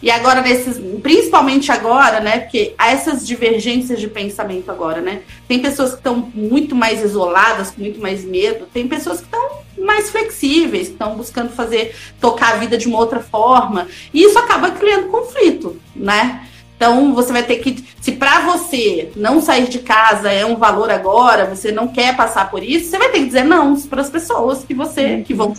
E 0.00 0.08
agora, 0.12 0.42
nesses, 0.42 0.80
principalmente 1.02 1.72
agora, 1.72 2.20
né? 2.20 2.38
Porque 2.38 2.72
há 2.78 2.92
essas 2.92 3.26
divergências 3.26 3.98
de 3.98 4.06
pensamento 4.06 4.70
agora, 4.70 5.00
né? 5.00 5.22
Tem 5.48 5.58
pessoas 5.58 5.90
que 5.90 5.96
estão 5.96 6.30
muito 6.32 6.76
mais 6.76 7.02
isoladas, 7.02 7.72
com 7.72 7.80
muito 7.80 8.00
mais 8.00 8.24
medo, 8.24 8.68
tem 8.72 8.86
pessoas 8.86 9.18
que 9.18 9.24
estão 9.24 9.58
mais 9.76 10.08
flexíveis, 10.08 10.86
estão 10.86 11.16
buscando 11.16 11.50
fazer, 11.50 11.92
tocar 12.20 12.54
a 12.54 12.56
vida 12.58 12.78
de 12.78 12.86
uma 12.86 13.00
outra 13.00 13.18
forma. 13.18 13.88
E 14.14 14.22
isso 14.22 14.38
acaba 14.38 14.70
criando 14.70 15.08
conflito, 15.08 15.80
né? 15.96 16.46
Então 16.76 17.14
você 17.14 17.32
vai 17.32 17.42
ter 17.42 17.56
que, 17.56 17.82
se 18.00 18.12
para 18.12 18.40
você 18.40 19.10
não 19.16 19.40
sair 19.40 19.66
de 19.68 19.78
casa 19.78 20.30
é 20.30 20.44
um 20.44 20.56
valor 20.56 20.90
agora, 20.90 21.46
você 21.46 21.72
não 21.72 21.88
quer 21.88 22.14
passar 22.14 22.50
por 22.50 22.62
isso, 22.62 22.90
você 22.90 22.98
vai 22.98 23.08
ter 23.08 23.20
que 23.20 23.26
dizer 23.26 23.44
não 23.44 23.80
para 23.80 24.02
as 24.02 24.10
pessoas 24.10 24.62
que 24.62 24.74
você 24.74 25.22
que 25.22 25.32
vão 25.32 25.54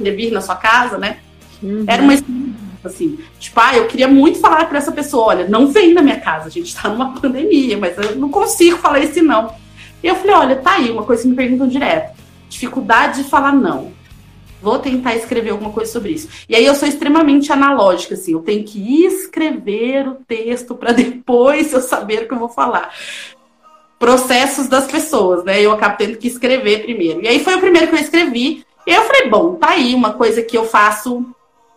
vir 0.00 0.32
na 0.32 0.40
sua 0.40 0.56
casa, 0.56 0.98
né? 0.98 1.18
Uhum. 1.62 1.84
Era 1.86 2.02
uma 2.02 2.12
assim, 2.84 3.18
tipo, 3.38 3.58
ah, 3.60 3.76
eu 3.76 3.86
queria 3.86 4.08
muito 4.08 4.40
falar 4.40 4.64
para 4.66 4.78
essa 4.78 4.92
pessoa, 4.92 5.26
olha, 5.26 5.48
não 5.48 5.68
vem 5.68 5.94
na 5.94 6.02
minha 6.02 6.18
casa, 6.18 6.46
a 6.46 6.50
gente 6.50 6.68
está 6.68 6.88
numa 6.88 7.12
pandemia, 7.12 7.76
mas 7.76 7.96
eu 7.96 8.16
não 8.16 8.28
consigo 8.28 8.78
falar 8.78 9.00
esse 9.00 9.20
não. 9.20 9.54
E 10.02 10.06
eu 10.06 10.14
falei, 10.16 10.34
olha, 10.34 10.56
tá 10.56 10.74
aí 10.74 10.90
uma 10.90 11.02
coisa 11.02 11.22
que 11.22 11.28
me 11.28 11.36
perguntam 11.36 11.68
direto, 11.68 12.16
dificuldade 12.48 13.22
de 13.22 13.28
falar 13.28 13.52
não. 13.52 13.92
Vou 14.60 14.78
tentar 14.78 15.14
escrever 15.14 15.50
alguma 15.50 15.70
coisa 15.70 15.92
sobre 15.92 16.12
isso. 16.12 16.28
E 16.48 16.56
aí 16.56 16.64
eu 16.64 16.74
sou 16.74 16.88
extremamente 16.88 17.52
analógica, 17.52 18.14
assim, 18.14 18.32
eu 18.32 18.40
tenho 18.40 18.64
que 18.64 19.04
escrever 19.04 20.08
o 20.08 20.14
texto 20.14 20.74
para 20.74 20.92
depois 20.92 21.72
eu 21.72 21.80
saber 21.80 22.22
o 22.22 22.28
que 22.28 22.34
eu 22.34 22.38
vou 22.38 22.48
falar. 22.48 22.92
Processos 23.98 24.68
das 24.68 24.86
pessoas, 24.86 25.44
né? 25.44 25.60
Eu 25.60 25.72
acabo 25.72 25.96
tendo 25.96 26.16
que 26.16 26.28
escrever 26.28 26.82
primeiro. 26.82 27.22
E 27.22 27.28
aí 27.28 27.42
foi 27.42 27.54
o 27.56 27.60
primeiro 27.60 27.88
que 27.88 27.94
eu 27.94 28.00
escrevi. 28.00 28.64
E 28.86 28.90
eu 28.90 29.02
falei, 29.02 29.28
bom, 29.28 29.54
tá 29.54 29.70
aí 29.70 29.94
uma 29.94 30.14
coisa 30.14 30.42
que 30.42 30.56
eu 30.56 30.64
faço 30.64 31.26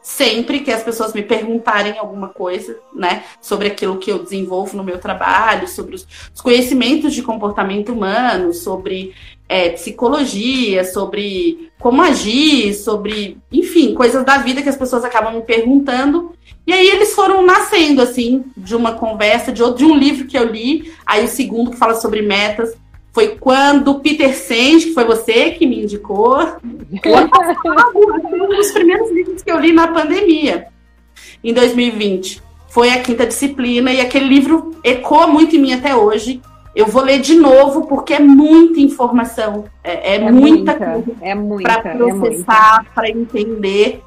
sempre 0.02 0.62
que 0.62 0.72
as 0.72 0.84
pessoas 0.84 1.14
me 1.14 1.22
perguntarem 1.22 1.98
alguma 1.98 2.30
coisa, 2.30 2.78
né, 2.94 3.24
sobre 3.40 3.68
aquilo 3.68 3.98
que 3.98 4.12
eu 4.12 4.20
desenvolvo 4.20 4.76
no 4.76 4.84
meu 4.84 4.98
trabalho, 4.98 5.68
sobre 5.68 5.96
os, 5.96 6.08
os 6.34 6.42
conhecimentos 6.42 7.14
de 7.14 7.22
comportamento 7.22 7.94
humano, 7.94 8.54
sobre 8.54 9.14
é, 9.48 9.70
psicologia, 9.70 10.84
sobre 10.84 11.72
como 11.78 12.02
agir, 12.02 12.74
sobre, 12.74 13.38
enfim, 13.52 13.94
coisas 13.94 14.26
da 14.26 14.38
vida 14.38 14.62
que 14.62 14.70
as 14.70 14.78
pessoas 14.78 15.04
acabam 15.04 15.36
me 15.36 15.42
perguntando. 15.42 16.34
E 16.66 16.74
aí 16.74 16.88
eles 16.88 17.14
foram 17.14 17.46
nascendo, 17.46 18.02
assim, 18.02 18.46
de 18.56 18.76
uma 18.76 18.94
conversa, 18.94 19.52
de, 19.52 19.62
de 19.76 19.84
um 19.84 19.98
livro 19.98 20.26
que 20.26 20.38
eu 20.38 20.46
li, 20.46 20.92
aí 21.06 21.26
o 21.26 21.28
segundo 21.28 21.72
que 21.72 21.78
fala 21.78 21.96
sobre 21.96 22.22
metas, 22.22 22.76
foi 23.12 23.36
quando 23.36 24.00
Peter 24.00 24.36
Senge, 24.36 24.88
que 24.88 24.94
foi 24.94 25.04
você 25.04 25.52
que 25.52 25.68
me 25.68 25.84
indicou, 25.84 26.40
um 26.40 28.56
dos 28.56 28.72
primeiros 28.72 29.12
livros 29.12 29.44
que 29.44 29.52
eu 29.52 29.60
li 29.60 29.74
na 29.74 29.88
pandemia, 29.88 30.68
em 31.44 31.54
2020. 31.54 32.42
Foi 32.70 32.92
a 32.92 33.02
quinta 33.02 33.26
disciplina, 33.26 33.92
e 33.92 34.00
aquele 34.00 34.28
livro 34.28 34.78
ecoa 34.82 35.28
muito 35.28 35.56
em 35.56 35.60
mim 35.60 35.74
até 35.74 35.94
hoje. 35.94 36.42
Eu 36.74 36.88
vou 36.88 37.04
ler 37.04 37.20
de 37.20 37.36
novo, 37.36 37.86
porque 37.86 38.14
é 38.14 38.20
muita 38.20 38.80
informação, 38.80 39.66
é, 39.84 40.14
é, 40.14 40.16
é 40.16 40.32
muita, 40.32 40.76
coisa 40.76 41.12
é 41.20 41.36
para 41.36 41.96
processar, 41.96 42.86
é 42.86 42.96
para 42.96 43.10
entender. 43.10 44.02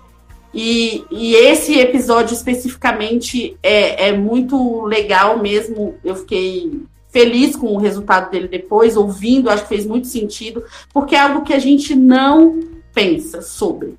E, 0.54 1.04
e, 1.10 1.34
esse 1.34 1.78
episódio 1.78 2.32
especificamente 2.32 3.58
é, 3.62 4.08
é 4.08 4.12
muito 4.12 4.86
legal 4.86 5.42
mesmo. 5.42 5.96
Eu 6.02 6.14
fiquei 6.14 6.80
feliz 7.14 7.54
com 7.54 7.68
o 7.68 7.78
resultado 7.78 8.28
dele 8.28 8.48
depois, 8.48 8.96
ouvindo, 8.96 9.48
acho 9.48 9.62
que 9.62 9.68
fez 9.68 9.86
muito 9.86 10.08
sentido, 10.08 10.64
porque 10.92 11.14
é 11.14 11.20
algo 11.20 11.42
que 11.42 11.54
a 11.54 11.60
gente 11.60 11.94
não 11.94 12.60
pensa 12.92 13.40
sobre. 13.40 13.96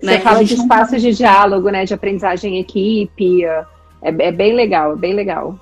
Você 0.00 0.06
né? 0.06 0.20
fala 0.20 0.42
de 0.42 0.54
espaços 0.54 0.94
não... 1.02 1.10
de 1.10 1.14
diálogo, 1.14 1.68
né? 1.68 1.84
De 1.84 1.92
aprendizagem 1.92 2.56
em 2.56 2.60
equipe. 2.60 3.44
É, 3.44 3.64
é 4.02 4.32
bem 4.32 4.54
legal, 4.54 4.94
é 4.94 4.96
bem 4.96 5.12
legal. 5.12 5.60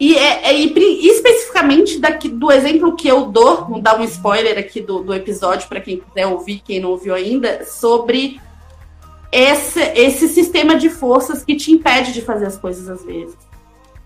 E, 0.00 0.16
é, 0.16 0.50
é, 0.50 0.54
especificamente 0.54 1.98
daqui, 1.98 2.30
do 2.30 2.50
exemplo 2.50 2.96
que 2.96 3.06
eu 3.06 3.26
dou, 3.26 3.66
vou 3.66 3.80
dar 3.82 4.00
um 4.00 4.04
spoiler 4.04 4.56
aqui 4.56 4.80
do, 4.80 5.00
do 5.00 5.12
episódio 5.12 5.68
para 5.68 5.80
quem 5.80 5.98
quiser 5.98 6.26
ouvir, 6.26 6.62
quem 6.64 6.80
não 6.80 6.90
ouviu 6.90 7.14
ainda, 7.14 7.66
sobre 7.66 8.40
esse, 9.30 9.80
esse 9.94 10.26
sistema 10.28 10.74
de 10.76 10.88
forças 10.88 11.44
que 11.44 11.54
te 11.54 11.70
impede 11.70 12.12
de 12.14 12.22
fazer 12.22 12.46
as 12.46 12.56
coisas 12.56 12.88
às 12.88 13.04
vezes 13.04 13.47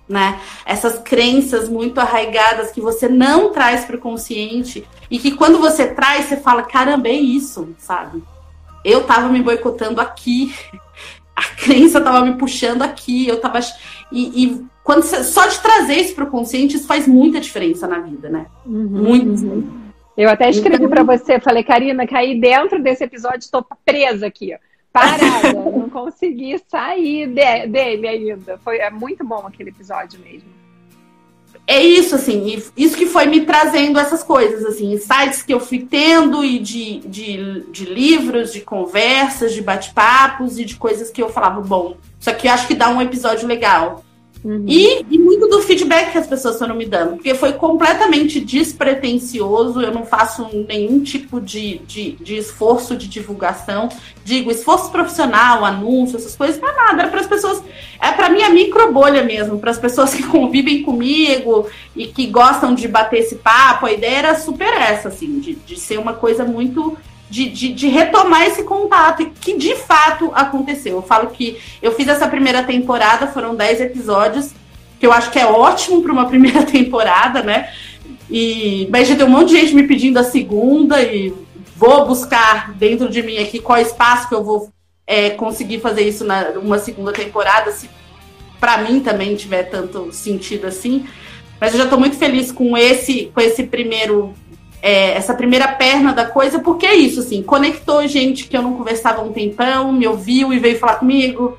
né? 0.09 0.41
Essas 0.67 0.99
crenças 0.99 1.69
muito 1.69 1.99
arraigadas 1.99 2.71
que 2.71 2.81
você 2.81 3.09
não 3.09 3.53
traz 3.53 3.85
para 3.85 3.97
o 3.97 4.01
consciente 4.01 4.87
e 5.11 5.19
que 5.19 5.33
quando 5.33 5.59
você 5.59 5.87
traz, 5.87 6.27
você 6.27 6.37
fala, 6.37 6.63
caramba, 6.63 7.09
é 7.09 7.13
isso, 7.13 7.75
sabe? 7.79 8.23
Eu 8.85 9.05
tava 9.05 9.29
me 9.29 9.43
boicotando 9.43 10.01
aqui, 10.01 10.55
a 11.35 11.43
crença 11.57 12.01
tava 12.01 12.25
me 12.25 12.37
puxando 12.37 12.83
aqui, 12.83 13.27
eu 13.27 13.41
tava. 13.41 13.61
E, 14.11 14.45
e 14.45 14.67
quando 14.85 15.03
você, 15.03 15.23
só 15.25 15.47
de 15.47 15.61
trazer 15.61 15.95
isso 15.95 16.15
para 16.15 16.25
o 16.25 16.31
consciente, 16.31 16.77
isso 16.77 16.87
faz 16.87 17.07
muita 17.07 17.41
diferença 17.41 17.87
na 17.87 18.01
vida, 18.01 18.29
né? 18.29 18.47
Uhum, 18.67 18.89
muito. 18.89 19.45
Uhum. 19.45 19.83
Eu 20.17 20.29
até 20.29 20.51
escrevi 20.51 20.85
então... 20.85 20.91
para 20.91 21.05
você, 21.05 21.41
falei, 21.41 21.65
Karina, 21.65 22.07
caí 22.07 22.39
dentro 22.39 22.83
desse 22.83 23.03
episódio, 23.03 23.39
estou 23.39 23.65
presa 23.85 24.27
aqui, 24.27 24.55
ó 24.55 24.72
parada, 24.93 25.53
não 25.53 25.89
consegui 25.89 26.61
sair 26.69 27.27
de, 27.29 27.67
dele 27.67 28.07
ainda. 28.07 28.59
Foi 28.63 28.79
é 28.79 28.91
muito 28.91 29.25
bom 29.25 29.47
aquele 29.47 29.71
episódio 29.71 30.21
mesmo. 30.21 30.63
É 31.67 31.81
isso, 31.81 32.17
assim, 32.17 32.61
isso 32.77 32.97
que 32.97 33.07
foi 33.07 33.27
me 33.27 33.47
trazendo 33.47 33.99
essas 33.99 34.23
coisas, 34.23 34.65
assim, 34.65 34.97
sites 34.99 35.43
que 35.43 35.55
eu 35.55 35.61
fui 35.61 35.87
tendo 35.89 36.45
e 36.45 36.59
de, 36.59 36.99
de, 37.01 37.61
de 37.71 37.85
livros, 37.85 38.53
de 38.53 38.63
conversas, 38.63 39.55
de 39.55 39.63
bate-papos 39.63 40.59
e 40.59 40.65
de 40.65 40.75
coisas 40.77 41.09
que 41.09 41.23
eu 41.23 41.29
falava, 41.29 41.61
bom, 41.61 41.97
isso 42.19 42.29
aqui 42.29 42.49
eu 42.49 42.53
acho 42.53 42.67
que 42.67 42.75
dá 42.75 42.89
um 42.89 43.01
episódio 43.01 43.47
legal. 43.47 44.05
Uhum. 44.45 44.65
E, 44.67 45.07
e, 45.09 45.19
muito 45.19 45.47
do 45.47 45.63
feedback 45.63 46.11
que 46.11 46.19
as 46.19 46.27
pessoas 46.27 46.59
foram 46.59 46.75
me 46.75 46.85
dando, 46.85 47.15
porque 47.15 47.33
foi 47.33 47.53
completamente 47.53 48.41
despretensioso, 48.41 49.81
eu 49.81 49.93
não 49.93 50.05
faço 50.05 50.49
nenhum 50.67 51.01
tipo 51.01 51.41
de, 51.41 51.79
de, 51.87 52.13
de 52.13 52.37
esforço 52.37 52.97
de 52.97 53.07
divulgação, 53.07 53.89
digo, 54.25 54.51
esforço 54.51 54.91
profissional, 54.91 55.65
anúncio, 55.65 56.17
essas 56.17 56.35
coisas, 56.35 56.61
não 56.61 56.69
é 56.69 56.75
nada, 56.75 57.03
era 57.03 57.11
para 57.11 57.21
as 57.21 57.27
pessoas, 57.29 57.63
é 58.01 58.11
para 58.11 58.31
minha 58.31 58.51
micro 58.51 58.93
bolha 58.93 59.23
mesmo, 59.23 59.61
para 59.61 59.71
as 59.71 59.79
pessoas 59.79 60.13
que 60.13 60.25
convivem 60.27 60.83
comigo 60.83 61.69
e 61.95 62.09
que 62.09 62.27
gostam 62.27 62.75
de 62.75 62.89
bater 62.89 63.21
esse 63.21 63.37
papo, 63.37 63.87
a 63.87 63.93
ideia 63.93 64.19
era 64.19 64.35
super 64.35 64.73
essa, 64.73 65.09
assim, 65.09 65.39
de, 65.39 65.55
de 65.55 65.79
ser 65.79 66.01
uma 66.01 66.15
coisa 66.15 66.45
muito 66.45 66.97
de, 67.33 67.49
de, 67.49 67.73
de, 67.73 67.89
retomar 67.89 68.43
esse 68.43 68.63
contato, 68.63 69.25
que 69.41 69.57
de 69.57 69.75
fato 69.75 70.31
aconteceu. 70.35 70.97
Eu 70.97 71.03
falo 71.03 71.31
que 71.31 71.57
eu 71.81 71.91
fiz 71.93 72.07
essa 72.07 72.29
primeira 72.29 72.63
temporada, 72.63 73.27
foram 73.27 73.55
10 73.55 73.81
episódios, 73.81 74.51
que 75.01 75.07
eu 75.07 75.13
acho 75.13 75.31
que 75.31 75.39
é 75.39 75.47
ótimo 75.47 76.03
para 76.03 76.13
uma 76.13 76.29
primeira 76.29 76.63
temporada, 76.63 77.43
né? 77.43 77.73
E, 78.31 78.87
mas 78.93 79.09
já 79.09 79.17
tem 79.17 79.25
um 79.25 79.31
monte 79.31 79.49
de 79.49 79.61
gente 79.63 79.75
me 79.75 79.85
pedindo 79.85 80.19
a 80.19 80.25
segunda 80.25 81.03
e 81.03 81.33
vou 81.75 82.07
buscar 82.07 82.75
dentro 82.75 83.09
de 83.09 83.23
mim 83.23 83.39
aqui 83.39 83.59
qual 83.59 83.81
espaço 83.81 84.29
que 84.29 84.35
eu 84.35 84.45
vou 84.45 84.71
é, 85.07 85.31
conseguir 85.31 85.81
fazer 85.81 86.03
isso 86.03 86.25
na 86.25 86.51
uma 86.51 86.79
segunda 86.79 87.13
temporada, 87.13 87.73
se 87.73 87.89
para 88.61 88.77
mim 88.77 89.01
também 89.01 89.35
tiver 89.37 89.63
tanto 89.65 90.13
sentido 90.13 90.67
assim. 90.67 91.07
Mas 91.59 91.73
eu 91.73 91.79
já 91.79 91.85
estou 91.85 91.99
muito 91.99 92.17
feliz 92.17 92.53
com 92.53 92.77
esse, 92.77 93.31
com 93.35 93.41
esse 93.41 93.65
primeiro 93.65 94.35
é, 94.83 95.13
essa 95.13 95.33
primeira 95.33 95.69
perna 95.69 96.13
da 96.13 96.27
coisa, 96.27 96.59
porque 96.59 96.85
é 96.85 96.95
isso, 96.97 97.21
assim, 97.21 97.41
conectou 97.41 98.07
gente 98.09 98.49
que 98.49 98.57
eu 98.57 98.63
não 98.63 98.75
conversava 98.75 99.21
há 99.23 99.25
um 99.25 99.33
tempão, 99.33 99.93
me 99.93 100.09
ouviu 100.09 100.53
e 100.53 100.59
veio 100.59 100.79
falar 100.79 100.97
comigo. 100.97 101.57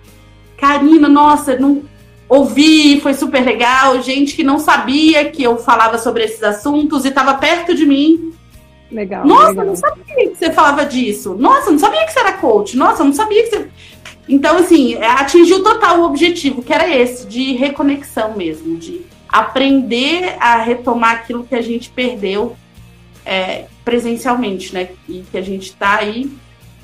Karina, 0.58 1.08
nossa, 1.08 1.58
não 1.58 1.84
ouvi, 2.28 3.00
foi 3.00 3.14
super 3.14 3.44
legal. 3.44 4.02
Gente 4.02 4.36
que 4.36 4.44
não 4.44 4.60
sabia 4.60 5.30
que 5.30 5.42
eu 5.42 5.58
falava 5.58 5.98
sobre 5.98 6.24
esses 6.26 6.44
assuntos 6.44 7.06
e 7.06 7.10
estava 7.10 7.36
perto 7.36 7.74
de 7.74 7.86
mim. 7.86 8.34
Legal. 8.92 9.26
Nossa, 9.26 9.50
legal. 9.50 9.66
não 9.66 9.76
sabia 9.76 10.30
que 10.30 10.36
você 10.36 10.52
falava 10.52 10.86
disso. 10.86 11.34
Nossa, 11.34 11.72
não 11.72 11.80
sabia 11.80 12.06
que 12.06 12.12
você 12.12 12.20
era 12.20 12.34
coach. 12.34 12.76
Nossa, 12.76 13.04
não 13.04 13.14
sabia 13.14 13.44
que 13.44 13.50
você. 13.50 13.68
Então, 14.28 14.58
assim, 14.58 14.96
atingiu 15.02 15.64
total 15.64 16.00
o 16.00 16.06
objetivo, 16.06 16.62
que 16.62 16.74
era 16.74 16.90
esse, 16.90 17.26
de 17.28 17.54
reconexão 17.54 18.36
mesmo, 18.36 18.78
de 18.78 19.02
aprender 19.28 20.36
a 20.40 20.58
retomar 20.58 21.12
aquilo 21.16 21.44
que 21.44 21.56
a 21.56 21.62
gente 21.62 21.90
perdeu 21.90 22.56
é, 23.26 23.66
presencialmente, 23.84 24.74
né? 24.74 24.90
E 25.08 25.24
que 25.32 25.38
a 25.38 25.42
gente 25.42 25.70
está 25.70 26.00
aí 26.00 26.32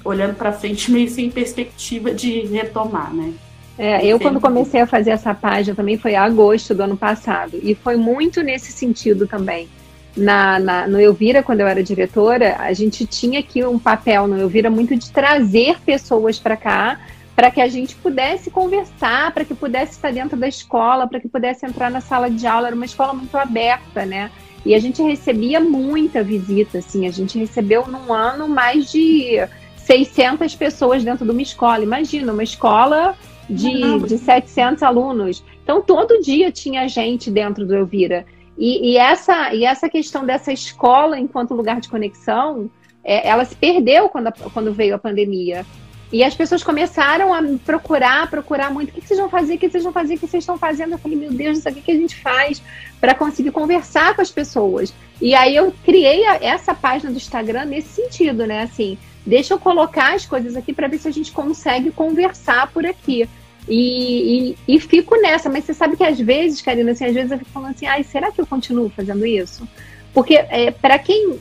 olhando 0.04 0.36
para 0.36 0.52
frente 0.52 0.92
meio 0.92 1.10
sem 1.10 1.30
perspectiva 1.30 2.14
de 2.14 2.42
retomar, 2.48 3.14
né? 3.14 3.34
É, 3.78 4.06
eu 4.06 4.20
quando 4.20 4.42
comecei 4.42 4.82
a 4.82 4.86
fazer 4.86 5.12
essa 5.12 5.34
página 5.34 5.74
também 5.74 5.98
foi 5.98 6.12
em 6.12 6.18
agosto 6.18 6.76
do 6.76 6.84
ano 6.84 6.98
passado 6.98 7.58
e 7.64 7.74
foi 7.74 7.96
muito 7.96 8.44
nesse 8.44 8.74
sentido 8.74 9.26
também. 9.26 9.70
Na, 10.18 10.60
na, 10.60 10.88
no 10.88 11.00
Elvira, 11.00 11.42
quando 11.42 11.62
eu 11.62 11.68
era 11.68 11.82
diretora, 11.82 12.58
a 12.60 12.74
gente 12.74 13.06
tinha 13.06 13.40
aqui 13.40 13.64
um 13.64 13.80
papel 13.80 14.28
no 14.28 14.38
Elvira 14.38 14.70
muito 14.70 14.98
de 14.98 15.10
trazer 15.12 15.80
pessoas 15.80 16.38
para 16.38 16.58
cá 16.58 17.00
para 17.40 17.50
que 17.50 17.62
a 17.62 17.70
gente 17.70 17.96
pudesse 17.96 18.52
conversar, 18.52 19.32
para 19.32 19.46
que 19.46 19.56
pudesse 19.56 19.94
estar 19.94 20.12
dentro 20.12 20.36
da 20.36 20.46
escola, 20.46 21.08
para 21.08 21.22
que 21.22 21.30
pudesse 21.30 21.66
entrar 21.66 21.90
na 21.90 22.02
sala 22.02 22.30
de 22.30 22.46
aula. 22.46 22.68
Era 22.68 22.76
uma 22.76 22.84
escola 22.84 23.14
muito 23.14 23.34
aberta, 23.38 24.06
né? 24.06 24.30
E 24.66 24.76
a 24.76 24.80
gente 24.80 25.02
recebia 25.02 25.60
muita 25.60 26.24
visita, 26.24 26.80
assim, 26.80 27.08
a 27.08 27.12
gente 27.12 27.38
recebeu 27.40 27.88
num 27.88 28.14
ano 28.14 28.48
mais 28.48 28.92
de 28.92 29.38
600 29.78 30.54
pessoas 30.56 31.04
dentro 31.04 31.26
de 31.26 31.32
uma 31.32 31.42
escola. 31.42 31.84
Imagina, 31.84 32.34
uma 32.34 32.44
escola 32.44 33.16
de, 33.50 34.00
de 34.02 34.18
700 34.18 34.84
alunos. 34.84 35.44
Então, 35.64 35.82
todo 35.82 36.22
dia 36.22 36.52
tinha 36.52 36.88
gente 36.88 37.32
dentro 37.32 37.66
do 37.66 37.76
Elvira. 37.76 38.26
E, 38.58 38.92
e, 38.92 38.98
essa, 38.98 39.54
e 39.54 39.64
essa 39.64 39.88
questão 39.90 40.26
dessa 40.26 40.52
escola 40.52 41.18
enquanto 41.18 41.54
lugar 41.54 41.80
de 41.80 41.88
conexão, 41.88 42.70
é, 43.04 43.28
ela 43.28 43.46
se 43.46 43.56
perdeu 43.56 44.10
quando, 44.10 44.28
a, 44.28 44.32
quando 44.32 44.74
veio 44.74 44.96
a 44.96 45.00
pandemia. 45.00 45.66
E 46.12 46.24
as 46.24 46.34
pessoas 46.34 46.64
começaram 46.64 47.34
a 47.34 47.42
procurar, 47.64 48.30
procurar 48.30 48.72
muito. 48.72 48.90
O 48.90 48.94
que, 48.94 49.08
vocês 49.08 49.20
vão 49.20 49.30
fazer? 49.30 49.56
O 49.56 49.58
que 49.60 49.70
vocês 49.70 49.84
vão 49.84 49.94
fazer? 49.94 50.16
O 50.16 50.18
que 50.18 50.28
vocês 50.28 50.44
estão 50.44 50.58
fazendo? 50.58 50.94
Eu 50.94 50.98
falei, 50.98 51.18
meu 51.18 51.32
Deus, 51.32 51.60
isso 51.60 51.70
aqui 51.70 51.82
que 51.82 51.92
a 51.92 51.96
gente 51.96 52.16
faz 52.16 52.62
para 53.00 53.14
conseguir 53.14 53.52
conversar 53.52 54.16
com 54.16 54.22
as 54.22 54.32
pessoas. 54.32 54.92
E 55.22 55.36
aí 55.36 55.56
eu 55.56 55.72
criei 55.86 56.26
essa 56.26 56.74
página 56.74 57.12
do 57.12 57.18
Instagram 57.18 57.66
nesse 57.66 57.90
sentido, 57.90 58.48
né? 58.48 58.64
Assim, 58.64 58.98
deixa 59.24 59.54
eu 59.54 59.60
colocar 59.60 60.16
as 60.16 60.26
coisas 60.26 60.56
aqui 60.56 60.74
para 60.74 60.88
ver 60.88 60.98
se 60.98 61.08
a 61.08 61.12
gente 61.12 61.32
consegue 61.32 61.92
conversar 61.92 62.72
por 62.72 62.86
aqui. 62.88 63.30
E, 63.68 64.56
e, 64.68 64.76
e, 64.76 64.80
fico 64.80 65.16
nessa, 65.22 65.48
mas 65.48 65.64
você 65.64 65.76
sabe 65.76 65.96
que 65.96 66.04
às 66.04 66.20
vezes, 66.20 66.60
Karina, 66.60 66.92
assim, 66.92 67.06
às 67.06 67.14
vezes 67.14 67.30
eu 67.30 67.38
fico 67.38 67.52
falando 67.52 67.76
assim, 67.76 67.86
ai, 67.86 68.04
será 68.04 68.32
que 68.32 68.42
eu 68.42 68.48
continuo 68.48 68.90
fazendo 68.90 69.24
isso? 69.28 69.68
Porque 70.12 70.34
é, 70.34 70.72
para 70.72 70.98
quem, 70.98 71.38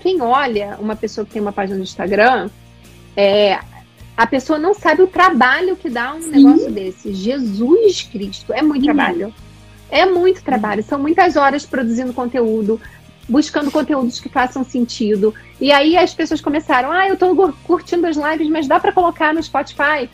quem 0.00 0.22
olha 0.22 0.78
uma 0.80 0.96
pessoa 0.96 1.26
que 1.26 1.32
tem 1.32 1.42
uma 1.42 1.52
página 1.52 1.76
no 1.76 1.82
Instagram, 1.82 2.48
é, 3.14 3.58
a 4.16 4.26
pessoa 4.26 4.58
não 4.58 4.72
sabe 4.72 5.02
o 5.02 5.06
trabalho 5.06 5.76
que 5.76 5.90
dá 5.90 6.14
um 6.14 6.22
Sim. 6.22 6.30
negócio 6.30 6.70
desse. 6.70 7.12
Jesus 7.12 8.02
Cristo, 8.02 8.52
é 8.52 8.62
muito 8.62 8.80
Sim. 8.80 8.94
trabalho. 8.94 9.34
É 9.90 10.06
muito 10.06 10.42
trabalho. 10.42 10.82
São 10.82 10.98
muitas 10.98 11.36
horas 11.36 11.66
produzindo 11.66 12.12
conteúdo, 12.12 12.80
buscando 13.28 13.70
conteúdos 13.70 14.18
que 14.18 14.28
façam 14.28 14.64
sentido. 14.64 15.34
E 15.60 15.70
aí 15.70 15.96
as 15.96 16.14
pessoas 16.14 16.40
começaram, 16.40 16.90
ah, 16.90 17.06
eu 17.06 17.14
estou 17.14 17.52
curtindo 17.64 18.06
as 18.06 18.16
lives, 18.16 18.48
mas 18.48 18.66
dá 18.66 18.80
para 18.80 18.92
colocar 18.92 19.34
no 19.34 19.42
Spotify? 19.42 20.08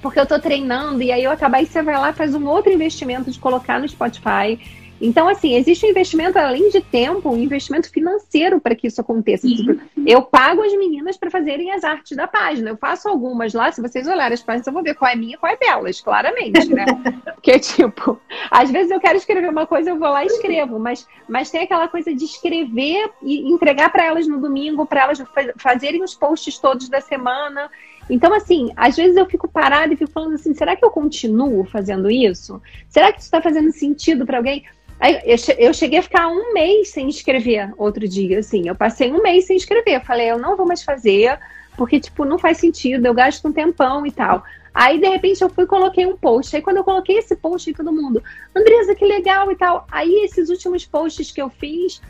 Porque 0.00 0.18
eu 0.18 0.22
estou 0.22 0.38
treinando, 0.38 1.02
e 1.02 1.12
aí 1.12 1.24
eu 1.24 1.30
acabei, 1.30 1.66
você 1.66 1.82
vai 1.82 1.98
lá, 1.98 2.12
faz 2.12 2.34
um 2.34 2.46
outro 2.46 2.72
investimento 2.72 3.30
de 3.30 3.38
colocar 3.38 3.80
no 3.80 3.88
Spotify. 3.88 4.58
Então, 5.00 5.28
assim, 5.28 5.54
existe 5.54 5.86
um 5.86 5.90
investimento 5.90 6.38
além 6.38 6.70
de 6.70 6.80
tempo, 6.80 7.30
um 7.30 7.36
investimento 7.36 7.90
financeiro 7.90 8.60
para 8.60 8.74
que 8.74 8.86
isso 8.86 9.00
aconteça. 9.00 9.46
Tipo, 9.46 9.80
eu 10.06 10.22
pago 10.22 10.62
as 10.62 10.76
meninas 10.76 11.16
para 11.16 11.30
fazerem 11.30 11.70
as 11.72 11.84
artes 11.84 12.16
da 12.16 12.26
página. 12.26 12.70
Eu 12.70 12.76
faço 12.76 13.08
algumas 13.08 13.54
lá, 13.54 13.70
se 13.70 13.80
vocês 13.80 14.06
olharem 14.06 14.34
as 14.34 14.42
páginas, 14.42 14.66
eu 14.66 14.72
vou 14.72 14.82
ver 14.82 14.94
qual 14.94 15.10
é 15.10 15.14
minha 15.14 15.34
e 15.34 15.38
qual 15.38 15.52
é 15.52 15.56
delas, 15.56 16.00
claramente, 16.00 16.72
né? 16.72 16.84
Porque, 17.34 17.58
tipo, 17.60 18.20
às 18.50 18.70
vezes 18.70 18.90
eu 18.90 19.00
quero 19.00 19.16
escrever 19.16 19.48
uma 19.48 19.66
coisa, 19.66 19.90
eu 19.90 19.98
vou 19.98 20.08
lá 20.08 20.24
e 20.24 20.26
escrevo, 20.26 20.78
mas, 20.78 21.06
mas 21.28 21.50
tem 21.50 21.62
aquela 21.62 21.86
coisa 21.86 22.12
de 22.12 22.24
escrever 22.24 23.10
e 23.22 23.48
entregar 23.48 23.90
para 23.90 24.04
elas 24.04 24.26
no 24.26 24.40
domingo, 24.40 24.84
para 24.84 25.02
elas 25.02 25.22
fazerem 25.56 26.02
os 26.02 26.14
posts 26.14 26.58
todos 26.58 26.88
da 26.88 27.00
semana. 27.00 27.70
Então, 28.10 28.32
assim, 28.32 28.72
às 28.74 28.96
vezes 28.96 29.16
eu 29.16 29.26
fico 29.26 29.46
parada 29.46 29.92
e 29.92 29.96
fico 29.96 30.10
falando 30.10 30.34
assim: 30.34 30.54
será 30.54 30.74
que 30.74 30.84
eu 30.84 30.90
continuo 30.90 31.64
fazendo 31.64 32.10
isso? 32.10 32.60
Será 32.88 33.12
que 33.12 33.18
isso 33.18 33.26
está 33.26 33.40
fazendo 33.40 33.70
sentido 33.70 34.24
para 34.24 34.38
alguém? 34.38 34.64
Aí, 35.00 35.20
eu 35.58 35.72
cheguei 35.72 35.98
a 36.00 36.02
ficar 36.02 36.28
um 36.28 36.52
mês 36.52 36.90
sem 36.90 37.08
escrever 37.08 37.72
outro 37.76 38.08
dia, 38.08 38.40
assim. 38.40 38.68
Eu 38.68 38.74
passei 38.74 39.12
um 39.12 39.22
mês 39.22 39.46
sem 39.46 39.56
escrever. 39.56 39.96
Eu 39.96 40.00
falei, 40.00 40.30
eu 40.30 40.38
não 40.38 40.56
vou 40.56 40.66
mais 40.66 40.82
fazer, 40.82 41.38
porque, 41.76 42.00
tipo, 42.00 42.24
não 42.24 42.38
faz 42.38 42.58
sentido, 42.58 43.06
eu 43.06 43.14
gasto 43.14 43.46
um 43.46 43.52
tempão 43.52 44.04
e 44.04 44.10
tal. 44.10 44.42
Aí, 44.74 45.00
de 45.00 45.08
repente, 45.08 45.42
eu 45.42 45.48
fui 45.48 45.64
e 45.64 45.68
coloquei 45.68 46.04
um 46.04 46.16
post. 46.16 46.54
Aí, 46.54 46.62
quando 46.62 46.78
eu 46.78 46.84
coloquei 46.84 47.18
esse 47.18 47.36
post, 47.36 47.70
aí 47.70 47.74
todo 47.74 47.92
mundo, 47.92 48.22
Andresa, 48.54 48.94
que 48.94 49.04
legal 49.04 49.50
e 49.52 49.56
tal. 49.56 49.86
Aí, 49.90 50.24
esses 50.24 50.50
últimos 50.50 50.84
posts 50.84 51.30
que 51.30 51.40
eu 51.40 51.48
fiz, 51.48 52.00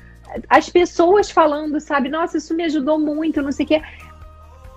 as 0.49 0.69
pessoas 0.69 1.31
falando, 1.31 1.81
sabe, 1.81 2.09
nossa, 2.09 2.39
isso 2.39 2.55
me 2.55 2.65
ajudou 2.65 2.99
muito, 2.99 3.43
não 3.43 3.53
sei 3.53 3.65
o 3.65 3.69
quê 3.69 3.83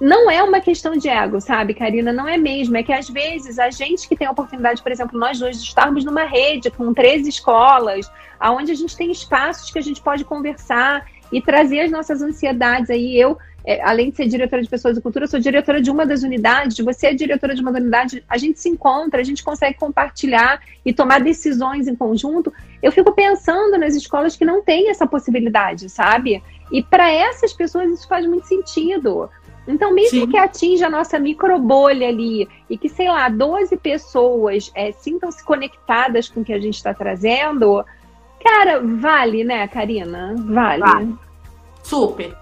não 0.01 0.31
é 0.31 0.41
uma 0.41 0.59
questão 0.59 0.97
de 0.97 1.07
ego, 1.07 1.39
sabe, 1.39 1.75
Karina? 1.75 2.11
Não 2.11 2.27
é 2.27 2.35
mesmo. 2.35 2.75
É 2.75 2.81
que 2.81 2.91
às 2.91 3.07
vezes 3.07 3.59
a 3.59 3.69
gente 3.69 4.09
que 4.09 4.15
tem 4.15 4.25
a 4.25 4.31
oportunidade, 4.31 4.81
por 4.81 4.91
exemplo, 4.91 5.19
nós 5.19 5.37
dois, 5.37 5.61
de 5.61 5.67
estarmos 5.67 6.03
numa 6.03 6.23
rede 6.23 6.71
com 6.71 6.91
três 6.91 7.27
escolas, 7.27 8.11
aonde 8.39 8.71
a 8.71 8.75
gente 8.75 8.97
tem 8.97 9.11
espaços 9.11 9.69
que 9.69 9.77
a 9.77 9.81
gente 9.81 10.01
pode 10.01 10.25
conversar 10.25 11.05
e 11.31 11.39
trazer 11.39 11.81
as 11.81 11.91
nossas 11.91 12.19
ansiedades 12.19 12.89
aí. 12.89 13.15
Eu, 13.15 13.37
é, 13.63 13.79
além 13.83 14.09
de 14.09 14.15
ser 14.15 14.25
diretora 14.27 14.63
de 14.63 14.67
pessoas 14.67 14.97
e 14.97 15.01
cultura, 15.01 15.27
sou 15.27 15.39
diretora 15.39 15.79
de 15.79 15.91
uma 15.91 16.03
das 16.03 16.23
unidades, 16.23 16.79
você 16.79 17.05
é 17.07 17.13
diretora 17.13 17.53
de 17.53 17.61
uma 17.61 17.69
unidade, 17.69 18.23
a 18.27 18.39
gente 18.39 18.59
se 18.59 18.69
encontra, 18.69 19.21
a 19.21 19.23
gente 19.23 19.43
consegue 19.43 19.77
compartilhar 19.77 20.63
e 20.83 20.91
tomar 20.91 21.21
decisões 21.21 21.87
em 21.87 21.95
conjunto. 21.95 22.51
Eu 22.81 22.91
fico 22.91 23.11
pensando 23.11 23.77
nas 23.77 23.93
escolas 23.93 24.35
que 24.35 24.45
não 24.45 24.63
têm 24.63 24.89
essa 24.89 25.05
possibilidade, 25.05 25.89
sabe? 25.89 26.41
E 26.71 26.81
para 26.81 27.11
essas 27.11 27.53
pessoas 27.53 27.91
isso 27.91 28.07
faz 28.07 28.25
muito 28.25 28.47
sentido. 28.47 29.29
Então, 29.71 29.93
mesmo 29.93 30.21
Sim. 30.21 30.27
que 30.27 30.37
atinja 30.37 30.87
a 30.87 30.89
nossa 30.89 31.17
microbolha 31.17 32.07
ali 32.07 32.47
e 32.69 32.77
que, 32.77 32.89
sei 32.89 33.09
lá, 33.09 33.29
12 33.29 33.77
pessoas 33.77 34.71
é, 34.75 34.91
sintam-se 34.91 35.43
conectadas 35.43 36.29
com 36.29 36.41
o 36.41 36.43
que 36.43 36.53
a 36.53 36.59
gente 36.59 36.75
está 36.75 36.93
trazendo, 36.93 37.83
cara, 38.43 38.81
vale, 38.81 39.43
né, 39.43 39.67
Karina? 39.67 40.35
Vale. 40.37 40.81
vale. 40.81 41.15
Super. 41.83 42.35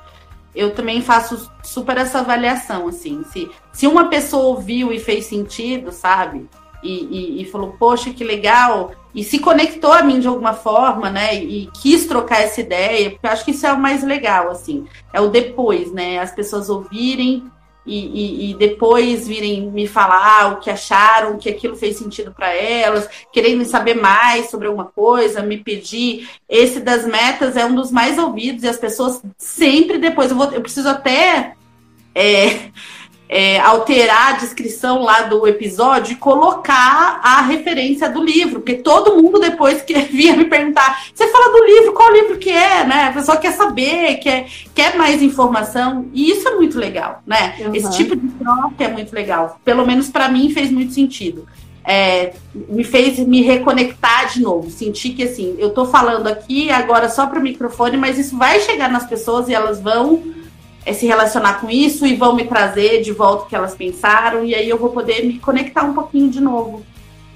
Eu 0.56 0.74
também 0.74 1.02
faço 1.02 1.50
super 1.64 1.98
essa 1.98 2.20
avaliação, 2.20 2.88
assim. 2.88 3.24
Se, 3.26 3.50
se 3.72 3.88
uma 3.88 4.10
pessoa 4.10 4.46
ouviu 4.46 4.92
e 4.92 5.00
fez 5.00 5.26
sentido, 5.26 5.92
sabe? 5.92 6.50
e, 6.84 7.40
e, 7.40 7.42
e, 7.42 7.46
falou, 7.46 7.76
poxa, 7.78 8.12
que 8.12 8.24
legal, 8.24 8.92
e 9.14 9.24
se 9.24 9.40
conectou 9.40 9.92
a 9.92 10.04
mim 10.04 10.20
de 10.20 10.28
alguma 10.28 10.54
forma, 10.54 11.10
né? 11.10 11.36
E 11.36 11.70
quis 11.82 12.06
trocar 12.06 12.42
essa 12.42 12.62
ideia, 12.62 13.12
porque 13.12 13.26
eu 13.26 13.32
acho 13.32 13.46
que 13.46 13.52
isso 13.52 13.66
é 13.66 13.74
o 13.74 13.80
mais 13.80 14.04
legal, 14.04 14.50
assim, 14.50 14.86
é 15.12 15.20
o 15.20 15.30
depois, 15.30 15.92
né? 15.92 16.20
As 16.20 16.32
pessoas 16.32 16.70
ouvirem 16.70 17.50
e, 17.86 18.52
e 18.52 18.54
depois 18.54 19.28
virem 19.28 19.72
me 19.72 19.88
falar 19.88 20.54
o 20.54 20.58
que 20.58 20.70
acharam, 20.70 21.38
que 21.38 21.50
aquilo 21.50 21.76
fez 21.76 21.98
sentido 21.98 22.32
para 22.32 22.54
elas, 22.54 23.10
querendo 23.34 23.66
saber 23.66 23.96
mais 23.96 24.50
sobre 24.50 24.68
alguma 24.68 24.86
coisa, 24.86 25.42
me 25.42 25.58
pedir. 25.58 26.30
Esse 26.48 26.80
das 26.80 27.06
metas 27.06 27.58
é 27.58 27.66
um 27.66 27.74
dos 27.74 27.92
mais 27.92 28.18
ouvidos, 28.20 28.64
e 28.64 28.68
as 28.68 28.78
pessoas 28.78 29.22
sempre 29.38 29.98
depois, 29.98 30.30
eu, 30.30 30.38
vou, 30.38 30.52
eu 30.52 30.62
preciso 30.62 30.88
até. 30.88 31.56
É, 32.14 32.70
é, 33.30 33.60
alterar 33.60 34.34
a 34.34 34.38
descrição 34.38 35.04
lá 35.04 35.22
do 35.22 35.46
episódio 35.46 36.14
e 36.14 36.16
colocar 36.16 37.22
a 37.24 37.42
referência 37.44 38.10
do 38.10 38.24
livro, 38.24 38.62
porque 38.62 38.74
todo 38.74 39.22
mundo 39.22 39.40
depois 39.40 39.84
que 39.84 39.94
via 40.10 40.36
me 40.36 40.46
perguntar, 40.46 41.06
você 41.14 41.28
fala 41.28 41.52
do 41.52 41.64
livro, 41.64 41.94
qual 41.94 42.12
livro 42.12 42.40
que 42.40 42.50
é, 42.50 42.84
né? 42.84 43.10
A 43.10 43.14
pessoa 43.14 43.38
quer 43.38 43.52
saber, 43.52 44.16
quer, 44.16 44.48
quer 44.74 44.98
mais 44.98 45.22
informação, 45.22 46.08
e 46.12 46.32
isso 46.32 46.48
é 46.48 46.56
muito 46.56 46.80
legal, 46.80 47.22
né? 47.28 47.56
Uhum. 47.60 47.76
Esse 47.76 47.92
tipo 47.96 48.16
de 48.16 48.28
troca 48.30 48.84
é 48.84 48.88
muito 48.88 49.14
legal. 49.14 49.60
Pelo 49.64 49.86
menos 49.86 50.10
para 50.10 50.28
mim 50.28 50.50
fez 50.50 50.72
muito 50.72 50.94
sentido. 50.94 51.46
É, 51.86 52.34
me 52.54 52.84
fez 52.84 53.20
me 53.20 53.42
reconectar 53.42 54.32
de 54.34 54.42
novo. 54.42 54.70
Senti 54.72 55.12
que 55.12 55.24
assim, 55.24 55.56
eu 55.60 55.70
tô 55.70 55.86
falando 55.86 56.28
aqui 56.28 56.70
agora 56.72 57.08
só 57.10 57.28
para 57.28 57.40
o 57.40 57.44
microfone, 57.44 57.96
mas 57.96 58.18
isso 58.18 58.38
vai 58.38 58.60
chegar 58.60 58.90
nas 58.90 59.08
pessoas 59.08 59.48
e 59.48 59.54
elas 59.54 59.80
vão 59.80 60.22
é, 60.90 60.94
se 60.94 61.06
relacionar 61.06 61.62
com 61.62 61.70
isso 61.70 62.06
e 62.06 62.16
vão 62.16 62.36
me 62.36 62.46
trazer 62.46 63.04
de 63.04 63.12
volta 63.12 63.44
o 63.44 63.46
que 63.48 63.56
elas 63.56 63.76
pensaram, 63.76 64.44
e 64.44 64.56
aí 64.56 64.68
eu 64.68 64.78
vou 64.78 64.90
poder 64.90 65.24
me 65.24 65.38
conectar 65.38 65.84
um 65.84 65.94
pouquinho 65.94 66.30
de 66.30 66.42
novo 66.42 66.84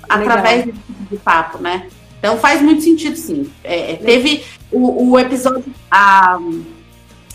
Legal. 0.09 0.17
através 0.17 0.65
desse 0.65 0.79
tipo 0.79 1.09
de 1.11 1.17
papo, 1.17 1.59
né? 1.59 1.87
Então 2.17 2.37
faz 2.37 2.61
muito 2.61 2.81
sentido, 2.81 3.15
sim. 3.15 3.51
É, 3.63 3.91
é 3.91 3.95
teve 3.97 4.43
o, 4.71 5.11
o, 5.11 5.19
episódio, 5.19 5.63
a 5.91 6.39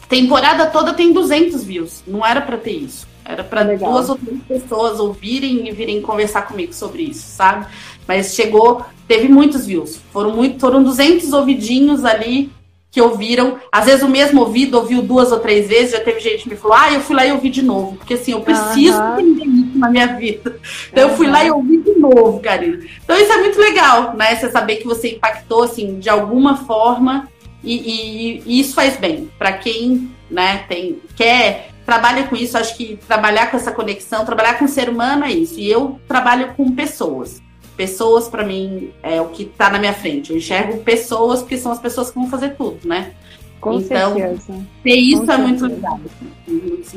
temporada 0.08 0.66
toda 0.66 0.92
tem 0.92 1.12
200 1.12 1.62
views, 1.62 2.02
não 2.04 2.26
era 2.26 2.40
para 2.40 2.56
ter 2.56 2.72
isso. 2.72 3.06
Era 3.24 3.44
para 3.44 3.62
duas 3.76 4.08
ou 4.08 4.16
três 4.16 4.42
pessoas 4.42 4.98
ouvirem 4.98 5.68
e 5.68 5.72
virem 5.72 6.00
conversar 6.00 6.42
comigo 6.42 6.72
sobre 6.72 7.02
isso, 7.02 7.22
sabe? 7.28 7.66
Mas 8.08 8.34
chegou, 8.34 8.82
teve 9.06 9.28
muitos 9.28 9.66
views. 9.66 10.00
Foram, 10.10 10.34
muito, 10.34 10.58
foram 10.58 10.82
200 10.82 11.32
ouvidinhos 11.34 12.06
ali 12.06 12.50
que 12.90 13.00
ouviram, 13.00 13.58
às 13.70 13.84
vezes 13.84 14.02
o 14.02 14.08
mesmo 14.08 14.40
ouvido 14.40 14.78
ouviu 14.78 15.02
duas 15.02 15.30
ou 15.30 15.40
três 15.40 15.68
vezes, 15.68 15.92
já 15.92 16.00
teve 16.00 16.20
gente 16.20 16.44
que 16.44 16.48
me 16.48 16.56
falou, 16.56 16.76
ah, 16.76 16.92
eu 16.92 17.00
fui 17.00 17.14
lá 17.14 17.26
e 17.26 17.32
ouvi 17.32 17.50
de 17.50 17.62
novo, 17.62 17.96
porque 17.96 18.14
assim, 18.14 18.32
eu 18.32 18.40
preciso 18.40 18.98
uhum. 18.98 19.20
entender 19.20 19.44
isso 19.44 19.78
na 19.78 19.90
minha 19.90 20.06
vida. 20.06 20.58
Então 20.90 21.04
uhum. 21.04 21.10
eu 21.10 21.16
fui 21.16 21.26
lá 21.26 21.44
e 21.44 21.50
ouvi 21.50 21.78
de 21.78 21.98
novo, 21.98 22.40
Karina. 22.40 22.78
Então 23.04 23.16
isso 23.16 23.32
é 23.32 23.38
muito 23.38 23.58
legal, 23.58 24.16
né? 24.16 24.34
Você 24.34 24.50
saber 24.50 24.76
que 24.76 24.86
você 24.86 25.16
impactou, 25.16 25.64
assim, 25.64 25.98
de 25.98 26.08
alguma 26.08 26.56
forma, 26.56 27.28
e, 27.62 27.74
e, 27.74 28.42
e 28.46 28.60
isso 28.60 28.74
faz 28.74 28.96
bem 28.96 29.30
para 29.38 29.52
quem, 29.52 30.10
né, 30.30 30.64
tem, 30.68 31.00
quer, 31.16 31.70
trabalha 31.84 32.24
com 32.24 32.36
isso, 32.36 32.56
acho 32.56 32.76
que 32.76 32.98
trabalhar 33.06 33.50
com 33.50 33.56
essa 33.56 33.72
conexão, 33.72 34.24
trabalhar 34.24 34.58
com 34.58 34.64
o 34.64 34.68
ser 34.68 34.88
humano 34.88 35.24
é 35.24 35.32
isso, 35.32 35.58
e 35.58 35.70
eu 35.70 35.98
trabalho 36.06 36.54
com 36.56 36.72
pessoas 36.72 37.42
pessoas 37.78 38.26
para 38.26 38.44
mim 38.44 38.90
é 39.04 39.20
o 39.20 39.28
que 39.28 39.44
está 39.44 39.70
na 39.70 39.78
minha 39.78 39.92
frente. 39.92 40.32
Eu 40.32 40.36
enxergo 40.36 40.78
pessoas 40.78 41.38
porque 41.38 41.56
são 41.56 41.70
as 41.70 41.78
pessoas 41.78 42.10
que 42.10 42.16
vão 42.16 42.28
fazer 42.28 42.56
tudo, 42.56 42.80
né? 42.84 43.12
Com 43.60 43.74
então, 43.74 44.14
certeza. 44.14 44.66
ter 44.82 44.96
isso 44.96 45.24
Com 45.24 45.32
é 45.32 45.36
certeza. 45.36 45.48
muito 45.48 45.66
legal. 45.66 46.00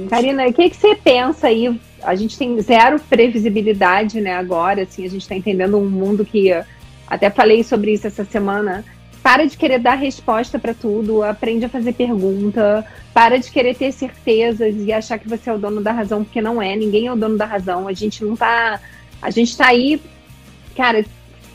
Karina, 0.10 0.48
o 0.48 0.54
que, 0.54 0.70
que 0.72 0.76
você 0.76 0.96
pensa 0.96 1.48
aí? 1.48 1.80
A 2.02 2.16
gente 2.16 2.36
tem 2.36 2.60
zero 2.60 3.00
previsibilidade, 3.00 4.20
né? 4.20 4.34
Agora, 4.34 4.82
assim, 4.82 5.06
a 5.06 5.10
gente 5.10 5.22
está 5.22 5.36
entendendo 5.36 5.78
um 5.78 5.88
mundo 5.88 6.26
que 6.26 6.52
até 7.08 7.30
falei 7.30 7.64
sobre 7.64 7.94
isso 7.94 8.08
essa 8.08 8.26
semana. 8.26 8.84
Para 9.22 9.46
de 9.46 9.56
querer 9.56 9.78
dar 9.78 9.94
resposta 9.94 10.58
para 10.58 10.74
tudo, 10.74 11.22
aprende 11.22 11.64
a 11.64 11.70
fazer 11.70 11.94
pergunta, 11.94 12.84
para 13.14 13.38
de 13.38 13.52
querer 13.52 13.76
ter 13.76 13.92
certezas 13.92 14.74
e 14.80 14.92
achar 14.92 15.20
que 15.20 15.30
você 15.30 15.48
é 15.48 15.54
o 15.54 15.60
dono 15.60 15.80
da 15.80 15.92
razão, 15.92 16.24
porque 16.24 16.42
não 16.42 16.60
é, 16.60 16.76
ninguém 16.76 17.06
é 17.06 17.14
o 17.14 17.16
dono 17.16 17.38
da 17.38 17.46
razão. 17.46 17.88
A 17.88 17.94
gente 17.94 18.24
não 18.24 18.34
está 18.34 18.80
a 19.22 19.30
gente 19.30 19.52
está 19.52 19.68
aí, 19.68 20.02
cara, 20.82 21.06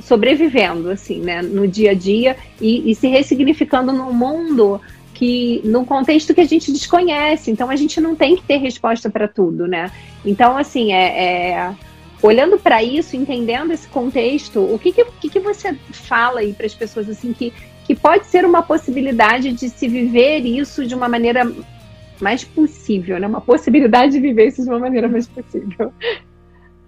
sobrevivendo, 0.04 0.88
assim, 0.88 1.18
né, 1.18 1.42
no 1.42 1.66
dia 1.66 1.90
a 1.90 1.94
dia 1.94 2.36
e, 2.60 2.88
e 2.88 2.94
se 2.94 3.08
ressignificando 3.08 3.92
num 3.92 4.12
mundo 4.12 4.80
que 5.12 5.60
num 5.64 5.84
contexto 5.84 6.32
que 6.32 6.40
a 6.40 6.46
gente 6.46 6.70
desconhece, 6.70 7.50
então 7.50 7.68
a 7.68 7.74
gente 7.74 8.00
não 8.00 8.14
tem 8.14 8.36
que 8.36 8.44
ter 8.44 8.58
resposta 8.58 9.10
para 9.10 9.26
tudo, 9.26 9.66
né? 9.66 9.90
Então, 10.24 10.56
assim, 10.56 10.92
é, 10.92 11.06
é 11.06 11.74
olhando 12.22 12.56
para 12.56 12.84
isso, 12.84 13.16
entendendo 13.16 13.72
esse 13.72 13.88
contexto, 13.88 14.60
o 14.60 14.78
que, 14.78 14.92
que, 14.92 15.28
que 15.28 15.40
você 15.40 15.74
fala 15.90 16.38
aí 16.38 16.52
para 16.52 16.66
as 16.66 16.74
pessoas 16.74 17.08
assim 17.08 17.32
que, 17.32 17.52
que 17.84 17.94
pode 17.96 18.26
ser 18.26 18.44
uma 18.44 18.62
possibilidade 18.62 19.50
de 19.50 19.68
se 19.68 19.88
viver 19.88 20.38
isso 20.40 20.86
de 20.86 20.94
uma 20.94 21.08
maneira 21.08 21.50
mais 22.20 22.44
possível, 22.44 23.18
né? 23.18 23.26
Uma 23.26 23.40
possibilidade 23.40 24.12
de 24.12 24.20
viver 24.20 24.48
isso 24.48 24.62
de 24.62 24.68
uma 24.68 24.78
maneira 24.78 25.08
mais 25.08 25.26
possível. 25.26 25.92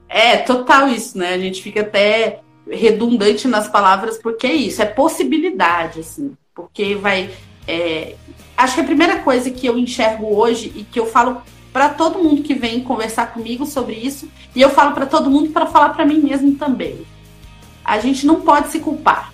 É, 0.09 0.38
total 0.38 0.88
isso, 0.88 1.18
né? 1.18 1.35
A 1.35 1.38
gente 1.38 1.62
fica 1.62 1.83
até 1.83 2.40
redundante 2.71 3.47
nas 3.47 3.68
palavras, 3.68 4.18
porque 4.18 4.47
é 4.47 4.53
isso, 4.53 4.83
é 4.83 4.87
possibilidade, 4.87 6.01
assim, 6.01 6.37
porque 6.55 6.94
vai 6.94 7.31
é, 7.66 8.14
acho 8.57 8.75
que 8.75 8.81
a 8.81 8.85
primeira 8.85 9.18
coisa 9.21 9.51
que 9.51 9.66
eu 9.66 9.79
enxergo 9.79 10.35
hoje 10.35 10.73
e 10.75 10.83
que 10.83 10.99
eu 10.99 11.07
falo 11.07 11.42
para 11.73 11.90
todo 11.90 12.18
mundo 12.18 12.42
que 12.42 12.55
vem 12.55 12.81
conversar 12.81 13.33
comigo 13.33 13.66
sobre 13.66 13.94
isso, 13.94 14.29
e 14.57 14.61
eu 14.61 14.71
falo 14.71 14.92
para 14.92 15.07
todo 15.07 15.31
mundo 15.31 15.51
para 15.51 15.66
falar 15.66 15.90
para 15.90 16.07
mim 16.07 16.18
mesmo 16.18 16.57
também. 16.57 17.07
A 17.85 17.99
gente 18.01 18.27
não 18.27 18.40
pode 18.40 18.71
se 18.71 18.81
culpar. 18.81 19.33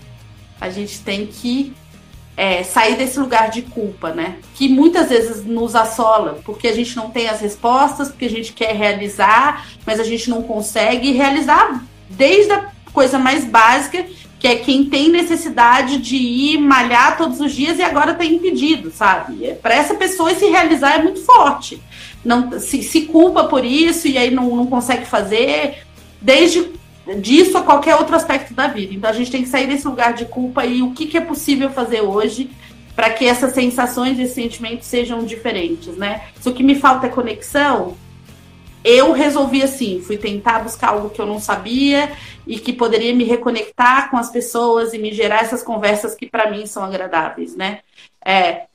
A 0.61 0.69
gente 0.69 1.01
tem 1.01 1.27
que 1.27 1.73
é, 2.37 2.63
sair 2.65 2.97
desse 2.97 3.19
lugar 3.19 3.51
de 3.51 3.63
culpa, 3.63 4.13
né? 4.13 4.37
Que 4.55 4.69
muitas 4.69 5.09
vezes 5.09 5.45
nos 5.45 5.75
assola, 5.75 6.41
porque 6.45 6.69
a 6.69 6.73
gente 6.75 6.97
não 6.97 7.11
tem 7.11 7.29
as 7.29 7.41
respostas, 7.41 8.09
porque 8.09 8.25
a 8.25 8.31
gente 8.31 8.53
quer 8.53 8.75
realizar, 8.75 9.67
mas 9.87 10.01
a 10.01 10.05
gente 10.05 10.29
não 10.29 10.43
consegue 10.43 11.13
realizar 11.13 11.85
desde 12.11 12.53
a 12.53 12.69
coisa 12.93 13.19
mais 13.19 13.45
básica 13.45 14.05
que 14.45 14.49
é 14.49 14.57
quem 14.57 14.85
tem 14.85 15.09
necessidade 15.09 15.97
de 15.97 16.17
ir 16.17 16.59
malhar 16.59 17.17
todos 17.17 17.41
os 17.41 17.51
dias 17.55 17.79
e 17.79 17.83
agora 17.83 18.13
está 18.13 18.27
impedido, 18.27 18.91
sabe? 18.91 19.43
É, 19.43 19.55
Para 19.55 19.75
essa 19.75 19.95
pessoa 19.95 20.35
se 20.35 20.45
realizar 20.45 20.97
é 20.97 21.03
muito 21.03 21.21
forte. 21.21 21.81
Não 22.23 22.61
se, 22.61 22.83
se 22.83 23.07
culpa 23.07 23.45
por 23.45 23.65
isso 23.65 24.07
e 24.07 24.19
aí 24.19 24.31
não, 24.31 24.55
não 24.55 24.67
consegue 24.67 25.07
fazer, 25.07 25.87
desde 26.21 26.71
disso 27.21 27.59
a 27.59 27.63
qualquer 27.63 27.97
outro 27.97 28.17
aspecto 28.17 28.55
da 28.55 28.67
vida. 28.67 28.95
Então 28.95 29.11
a 29.11 29.13
gente 29.13 29.31
tem 29.31 29.43
que 29.43 29.49
sair 29.49 29.67
desse 29.67 29.87
lugar 29.87 30.15
de 30.15 30.25
culpa 30.25 30.65
e 30.65 30.83
o 30.83 30.93
que, 30.93 31.07
que 31.07 31.19
é 31.19 31.21
possível 31.21 31.71
fazer 31.71 32.01
hoje 32.01 32.51
para 32.95 33.11
que 33.11 33.27
essas 33.27 33.53
sensações 33.53 34.19
e 34.19 34.27
sentimentos 34.27 34.87
sejam 34.87 35.25
diferentes, 35.25 35.97
né? 35.97 36.29
Se 36.41 36.49
o 36.49 36.55
que 36.55 36.63
me 36.63 36.77
falta 36.77 37.07
é 37.07 37.11
conexão, 37.11 37.97
eu 38.85 39.13
resolvi 39.13 39.63
assim, 39.63 40.01
fui 40.01 40.17
tentar 40.17 40.61
buscar 40.61 40.91
algo 40.91 41.11
que 41.11 41.21
eu 41.21 41.27
não 41.27 41.41
sabia 41.41 42.13
e 42.47 42.59
que 42.59 42.73
poderia 42.73 43.15
me 43.15 43.25
reconectar 43.25 44.11
com 44.11 44.17
as 44.17 44.31
pessoas 44.31 44.93
e 44.93 44.99
me 44.99 45.13
gerar 45.13 45.43
essas 45.43 45.63
conversas 45.63 46.15
que 46.15 46.27
para 46.27 46.51
mim 46.51 46.67
são 46.67 46.85
agradáveis, 46.85 47.57
né? 47.57 47.81
É, 48.25 48.67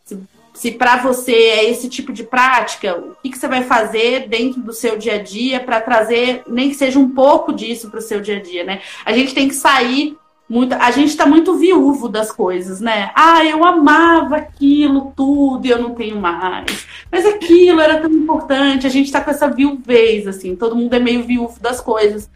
se, 0.53 0.71
para 0.71 0.97
você 0.97 1.33
é 1.33 1.69
esse 1.69 1.89
tipo 1.89 2.12
de 2.12 2.23
prática, 2.23 2.97
o 2.97 3.15
que, 3.21 3.29
que 3.29 3.38
você 3.38 3.47
vai 3.47 3.63
fazer 3.63 4.27
dentro 4.27 4.62
do 4.62 4.73
seu 4.73 4.97
dia 4.97 5.15
a 5.15 5.23
dia 5.23 5.59
para 5.59 5.81
trazer, 5.81 6.43
nem 6.47 6.69
que 6.69 6.75
seja 6.75 6.99
um 6.99 7.09
pouco 7.09 7.53
disso 7.53 7.89
para 7.89 7.99
o 7.99 8.03
seu 8.03 8.19
dia 8.21 8.38
a 8.38 8.41
dia, 8.41 8.63
né? 8.63 8.81
A 9.05 9.13
gente 9.13 9.33
tem 9.33 9.47
que 9.47 9.55
sair 9.55 10.17
muito, 10.49 10.73
a 10.73 10.89
gente 10.89 11.09
está 11.09 11.27
muito 11.27 11.55
viúvo 11.55 12.09
das 12.09 12.31
coisas, 12.31 12.81
né? 12.81 13.12
Ah, 13.13 13.45
eu 13.45 13.63
amava 13.63 14.38
aquilo 14.38 15.13
tudo 15.15 15.67
e 15.67 15.69
eu 15.69 15.79
não 15.79 15.93
tenho 15.93 16.19
mais. 16.19 16.88
Mas 17.12 17.23
aquilo 17.23 17.79
era 17.79 18.01
tão 18.01 18.09
importante, 18.09 18.88
a 18.88 18.89
gente 18.89 19.05
está 19.05 19.21
com 19.21 19.29
essa 19.29 19.47
viuvez, 19.47 20.27
assim, 20.27 20.55
todo 20.55 20.75
mundo 20.75 20.93
é 20.95 20.99
meio 20.99 21.23
viúvo 21.23 21.59
das 21.59 21.79
coisas. 21.79 22.29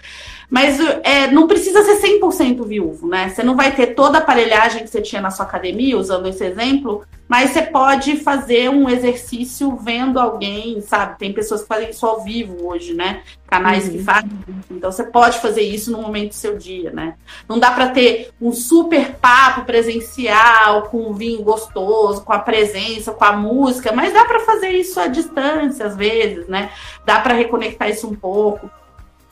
Mas 0.48 0.80
é, 1.04 1.32
não 1.32 1.48
precisa 1.48 1.82
ser 1.82 2.20
100% 2.20 2.64
viúvo, 2.68 3.08
né? 3.08 3.30
Você 3.30 3.42
não 3.42 3.56
vai 3.56 3.76
ter 3.76 3.96
toda 3.96 4.20
a 4.20 4.22
aparelhagem 4.22 4.84
que 4.84 4.90
você 4.90 5.02
tinha 5.02 5.20
na 5.20 5.32
sua 5.32 5.46
academia, 5.46 5.98
usando 5.98 6.28
esse 6.28 6.46
exemplo, 6.46 7.04
mas 7.34 7.50
você 7.50 7.64
pode 7.64 8.18
fazer 8.18 8.70
um 8.70 8.88
exercício 8.88 9.76
vendo 9.76 10.20
alguém, 10.20 10.80
sabe? 10.82 11.18
Tem 11.18 11.34
pessoas 11.34 11.64
que 11.64 11.68
fazem 11.68 11.90
isso 11.90 12.06
ao 12.06 12.22
vivo 12.22 12.68
hoje, 12.68 12.94
né? 12.94 13.24
Canais 13.48 13.86
uhum. 13.88 13.92
que 13.92 14.04
fazem. 14.04 14.30
Então 14.70 14.92
você 14.92 15.04
pode 15.04 15.40
fazer 15.40 15.64
isso 15.64 15.92
no 15.92 16.00
momento 16.00 16.28
do 16.28 16.36
seu 16.36 16.56
dia, 16.60 16.92
né? 16.92 17.16
Não 17.50 17.58
dá 17.58 17.72
para 17.72 17.88
ter 17.88 18.30
um 18.40 18.52
super 18.52 19.16
papo 19.16 19.66
presencial 19.66 20.84
com 20.84 21.10
um 21.10 21.14
vinho 21.14 21.42
gostoso, 21.42 22.24
com 22.24 22.34
a 22.34 22.38
presença, 22.38 23.12
com 23.12 23.26
a 23.26 23.32
música, 23.32 23.92
mas 23.92 24.14
dá 24.14 24.26
para 24.26 24.42
fazer 24.42 24.70
isso 24.70 25.00
à 25.00 25.08
distância 25.08 25.88
às 25.88 25.96
vezes, 25.96 26.48
né? 26.48 26.70
Dá 27.04 27.20
para 27.20 27.34
reconectar 27.34 27.90
isso 27.90 28.08
um 28.08 28.14
pouco. 28.14 28.70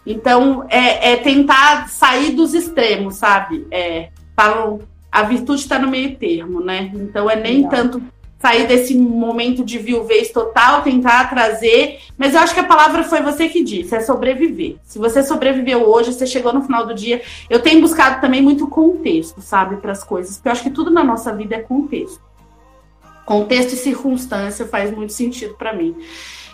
Então, 0.03 0.65
é, 0.69 1.11
é 1.11 1.17
tentar 1.17 1.87
sair 1.87 2.31
dos 2.31 2.55
extremos, 2.55 3.17
sabe? 3.17 3.67
É, 3.69 4.09
falam, 4.35 4.79
a 5.11 5.23
virtude 5.23 5.61
está 5.61 5.77
no 5.77 5.89
meio 5.89 6.15
termo, 6.15 6.61
né? 6.61 6.91
Então, 6.93 7.29
é 7.29 7.35
nem 7.35 7.57
Legal. 7.57 7.71
tanto 7.71 8.03
sair 8.41 8.65
desse 8.65 8.97
momento 8.97 9.63
de 9.63 9.77
viuvez 9.77 10.31
total, 10.31 10.81
tentar 10.81 11.29
trazer. 11.29 11.99
Mas 12.17 12.33
eu 12.33 12.39
acho 12.39 12.53
que 12.53 12.59
a 12.59 12.65
palavra 12.65 13.03
foi 13.03 13.21
você 13.21 13.47
que 13.47 13.63
disse, 13.63 13.95
é 13.95 13.99
sobreviver. 13.99 14.77
Se 14.83 14.97
você 14.97 15.21
sobreviveu 15.21 15.87
hoje, 15.87 16.11
você 16.11 16.25
chegou 16.25 16.51
no 16.51 16.63
final 16.63 16.85
do 16.87 16.95
dia. 16.95 17.21
Eu 17.49 17.61
tenho 17.61 17.81
buscado 17.81 18.19
também 18.19 18.41
muito 18.41 18.67
contexto, 18.67 19.41
sabe, 19.41 19.77
para 19.77 19.91
as 19.91 20.03
coisas, 20.03 20.37
porque 20.37 20.49
eu 20.49 20.51
acho 20.53 20.63
que 20.63 20.71
tudo 20.71 20.89
na 20.89 21.03
nossa 21.03 21.35
vida 21.35 21.55
é 21.55 21.59
contexto. 21.59 22.21
Contexto 23.25 23.73
e 23.73 23.77
circunstância 23.77 24.65
faz 24.65 24.91
muito 24.91 25.13
sentido 25.13 25.53
para 25.53 25.71
mim. 25.71 25.95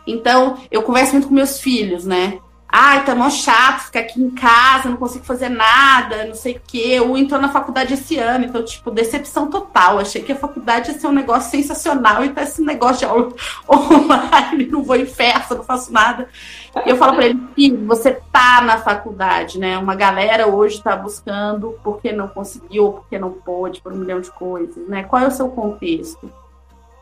Então, 0.06 0.58
eu 0.70 0.84
converso 0.84 1.14
muito 1.14 1.28
com 1.28 1.34
meus 1.34 1.60
filhos, 1.60 2.06
né? 2.06 2.40
Ai, 2.70 3.06
tá 3.06 3.16
mó 3.16 3.30
chato 3.30 3.86
ficar 3.86 4.02
aqui 4.02 4.22
em 4.22 4.30
casa, 4.30 4.90
não 4.90 4.98
consigo 4.98 5.24
fazer 5.24 5.48
nada, 5.48 6.26
não 6.26 6.36
sei 6.36 6.58
o 6.58 6.62
quê. 6.68 7.00
Ou 7.00 7.18
entrou 7.18 7.40
na 7.40 7.48
faculdade 7.48 7.94
esse 7.94 8.18
ano, 8.18 8.44
então, 8.44 8.64
tipo, 8.64 8.92
decepção 8.92 9.50
total. 9.50 10.00
Achei 10.00 10.22
que 10.22 10.34
a 10.34 10.36
faculdade 10.36 10.92
ia 10.92 11.00
ser 11.00 11.08
um 11.08 11.14
negócio 11.14 11.50
sensacional 11.50 12.26
e 12.26 12.30
tá 12.30 12.44
esse 12.44 12.62
negócio 12.62 13.00
de 13.00 13.06
aula 13.06 13.34
online, 13.70 14.68
não 14.68 14.84
vou 14.84 14.98
em 14.98 15.06
festa, 15.06 15.56
não 15.56 15.64
faço 15.64 15.94
nada. 15.94 16.28
E 16.86 16.90
eu 16.90 16.98
falo 16.98 17.16
para 17.16 17.28
ele, 17.28 17.40
filho, 17.56 17.86
você 17.88 18.22
tá 18.32 18.60
na 18.62 18.78
faculdade, 18.80 19.58
né? 19.58 19.78
Uma 19.78 19.96
galera 19.96 20.48
hoje 20.48 20.84
tá 20.84 20.96
buscando 20.96 21.80
porque 21.84 22.12
não 22.12 22.28
conseguiu, 22.28 22.92
porque 22.94 23.18
não 23.18 23.32
pôde, 23.32 23.82
por 23.82 23.94
um 23.94 23.98
milhão 23.98 24.20
de 24.20 24.30
coisas, 24.32 24.88
né? 24.90 25.04
Qual 25.04 25.22
é 25.22 25.28
o 25.28 25.32
seu 25.32 25.48
contexto? 25.50 26.30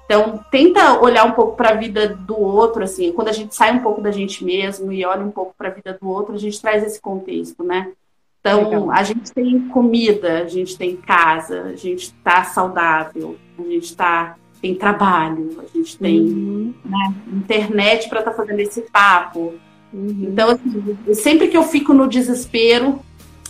Então, 0.05 0.39
tenta 0.51 0.99
olhar 1.01 1.25
um 1.25 1.31
pouco 1.31 1.57
para 1.57 1.69
a 1.69 1.75
vida 1.75 2.07
do 2.07 2.39
outro, 2.39 2.83
assim, 2.83 3.11
quando 3.11 3.29
a 3.29 3.33
gente 3.33 3.55
sai 3.55 3.73
um 3.73 3.81
pouco 3.81 4.01
da 4.01 4.11
gente 4.11 4.45
mesmo 4.45 4.91
e 4.91 5.03
olha 5.03 5.23
um 5.23 5.31
pouco 5.31 5.53
para 5.57 5.69
a 5.69 5.71
vida 5.71 5.97
do 5.99 6.07
outro, 6.07 6.35
a 6.35 6.37
gente 6.37 6.61
traz 6.61 6.83
esse 6.83 7.01
contexto, 7.01 7.63
né? 7.63 7.91
Então, 8.39 8.69
Legal. 8.69 8.91
a 8.91 9.01
gente 9.01 9.33
tem 9.33 9.67
comida, 9.69 10.43
a 10.43 10.47
gente 10.47 10.77
tem 10.77 10.95
casa, 10.95 11.63
a 11.63 11.75
gente 11.75 12.03
está 12.03 12.43
saudável, 12.43 13.35
a 13.57 13.63
gente 13.63 13.85
está 13.85 14.35
tem 14.61 14.73
trabalho, 14.73 15.57
a 15.59 15.77
gente 15.77 15.97
tem 15.97 16.21
uhum. 16.21 16.73
né, 16.83 17.13
internet 17.33 18.09
para 18.09 18.19
estar 18.19 18.31
tá 18.31 18.37
fazendo 18.37 18.59
esse 18.59 18.81
papo. 18.81 19.53
Uhum. 19.93 20.27
Então, 20.31 20.49
assim, 20.49 21.13
sempre 21.13 21.49
que 21.49 21.57
eu 21.57 21.63
fico 21.63 21.93
no 21.93 22.07
desespero, 22.07 22.99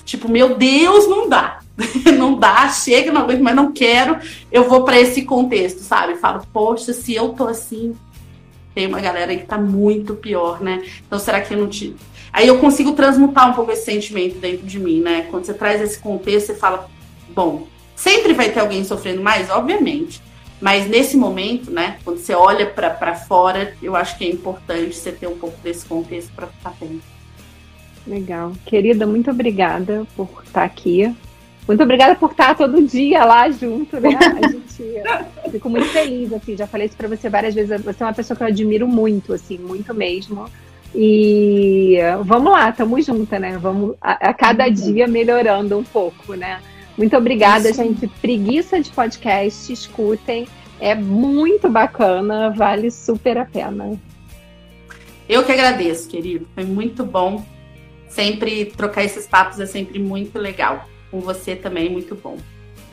tipo, 0.03 0.29
meu 0.29 0.57
Deus, 0.57 1.07
não 1.07 1.29
dá. 1.29 1.59
não 2.17 2.37
dá, 2.37 2.69
chega, 2.69 3.11
não 3.11 3.21
aguento, 3.21 3.41
mas 3.41 3.55
não 3.55 3.71
quero, 3.71 4.17
eu 4.51 4.67
vou 4.67 4.83
para 4.83 4.99
esse 4.99 5.23
contexto, 5.23 5.79
sabe? 5.79 6.15
Falo, 6.15 6.45
poxa, 6.53 6.93
se 6.93 7.13
eu 7.13 7.29
tô 7.29 7.47
assim, 7.47 7.95
tem 8.73 8.87
uma 8.87 9.01
galera 9.01 9.31
aí 9.31 9.39
que 9.39 9.45
tá 9.45 9.57
muito 9.57 10.15
pior, 10.15 10.61
né? 10.61 10.83
Então 11.05 11.19
será 11.19 11.41
que 11.41 11.53
eu 11.53 11.57
não 11.57 11.67
te. 11.67 11.95
Aí 12.31 12.47
eu 12.47 12.59
consigo 12.59 12.91
transmutar 12.93 13.49
um 13.49 13.53
pouco 13.53 13.71
esse 13.71 13.85
sentimento 13.85 14.37
dentro 14.37 14.65
de 14.65 14.79
mim, 14.79 14.99
né? 15.01 15.27
Quando 15.31 15.45
você 15.45 15.53
traz 15.53 15.81
esse 15.81 15.99
contexto, 15.99 16.47
você 16.47 16.55
fala, 16.55 16.89
bom, 17.29 17.67
sempre 17.95 18.33
vai 18.33 18.49
ter 18.49 18.59
alguém 18.59 18.83
sofrendo 18.83 19.21
mais, 19.21 19.49
obviamente. 19.49 20.21
Mas 20.59 20.87
nesse 20.87 21.17
momento, 21.17 21.69
né, 21.69 21.97
quando 22.03 22.17
você 22.17 22.33
olha 22.33 22.65
para 22.65 23.15
fora, 23.15 23.75
eu 23.81 23.95
acho 23.95 24.17
que 24.17 24.25
é 24.25 24.29
importante 24.29 24.95
você 24.95 25.11
ter 25.11 25.27
um 25.27 25.37
pouco 25.37 25.57
desse 25.61 25.85
contexto 25.85 26.31
para 26.33 26.47
ficar 26.47 26.73
bem. 26.79 27.01
Legal. 28.07 28.53
Querida, 28.65 29.05
muito 29.05 29.31
obrigada 29.31 30.05
por 30.15 30.43
estar 30.45 30.63
aqui. 30.63 31.13
Muito 31.67 31.81
obrigada 31.81 32.15
por 32.15 32.31
estar 32.31 32.55
todo 32.55 32.81
dia 32.85 33.25
lá 33.25 33.49
junto, 33.49 33.99
né? 33.99 34.09
A 34.43 34.47
gente 34.47 35.51
fico 35.51 35.69
muito 35.69 35.87
feliz, 35.87 36.31
assim, 36.31 36.55
já 36.55 36.67
falei 36.67 36.85
isso 36.85 36.95
para 36.95 37.07
você 37.07 37.27
várias 37.27 37.55
vezes. 37.55 37.81
Você 37.81 38.03
é 38.03 38.05
uma 38.05 38.13
pessoa 38.13 38.37
que 38.37 38.43
eu 38.43 38.47
admiro 38.47 38.87
muito, 38.87 39.33
assim, 39.33 39.57
muito 39.57 39.93
mesmo. 39.93 40.45
E 40.93 41.97
vamos 42.23 42.51
lá, 42.51 42.69
estamos 42.69 43.05
juntas, 43.05 43.41
né? 43.41 43.57
Vamos 43.57 43.95
a, 43.99 44.29
a 44.29 44.33
cada 44.33 44.67
uhum. 44.67 44.73
dia 44.73 45.07
melhorando 45.07 45.77
um 45.77 45.83
pouco, 45.83 46.35
né? 46.35 46.61
Muito 46.95 47.17
obrigada, 47.17 47.69
isso. 47.69 47.83
gente. 47.83 48.07
Preguiça 48.07 48.79
de 48.79 48.91
podcast, 48.91 49.73
escutem. 49.73 50.47
É 50.79 50.93
muito 50.93 51.67
bacana, 51.67 52.51
vale 52.51 52.91
super 52.91 53.39
a 53.39 53.45
pena. 53.45 53.99
Eu 55.27 55.43
que 55.43 55.51
agradeço, 55.51 56.07
querido. 56.07 56.47
Foi 56.53 56.63
muito 56.63 57.03
bom. 57.03 57.43
Sempre 58.07 58.65
trocar 58.65 59.03
esses 59.03 59.25
papos 59.25 59.59
é 59.59 59.65
sempre 59.65 59.97
muito 59.97 60.37
legal 60.37 60.87
com 61.15 61.21
você 61.21 61.55
também, 61.55 61.89
muito 61.89 62.13
bom. 62.15 62.37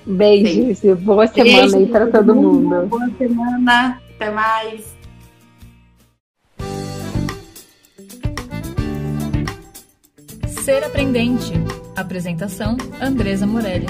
Beijos, 0.07 0.79
Sim. 0.79 0.95
boa 0.95 1.27
semana 1.27 1.61
Beijo, 1.61 1.77
aí 1.77 1.87
para 1.87 2.07
todo 2.07 2.35
mundo. 2.35 2.87
Boa 2.87 3.11
semana, 3.19 4.01
até 4.15 4.31
mais. 4.31 4.97
Ser 10.47 10.85
Aprendente. 10.85 11.53
Apresentação: 11.97 12.77
Andresa 13.01 13.47
Morelli. 13.47 13.87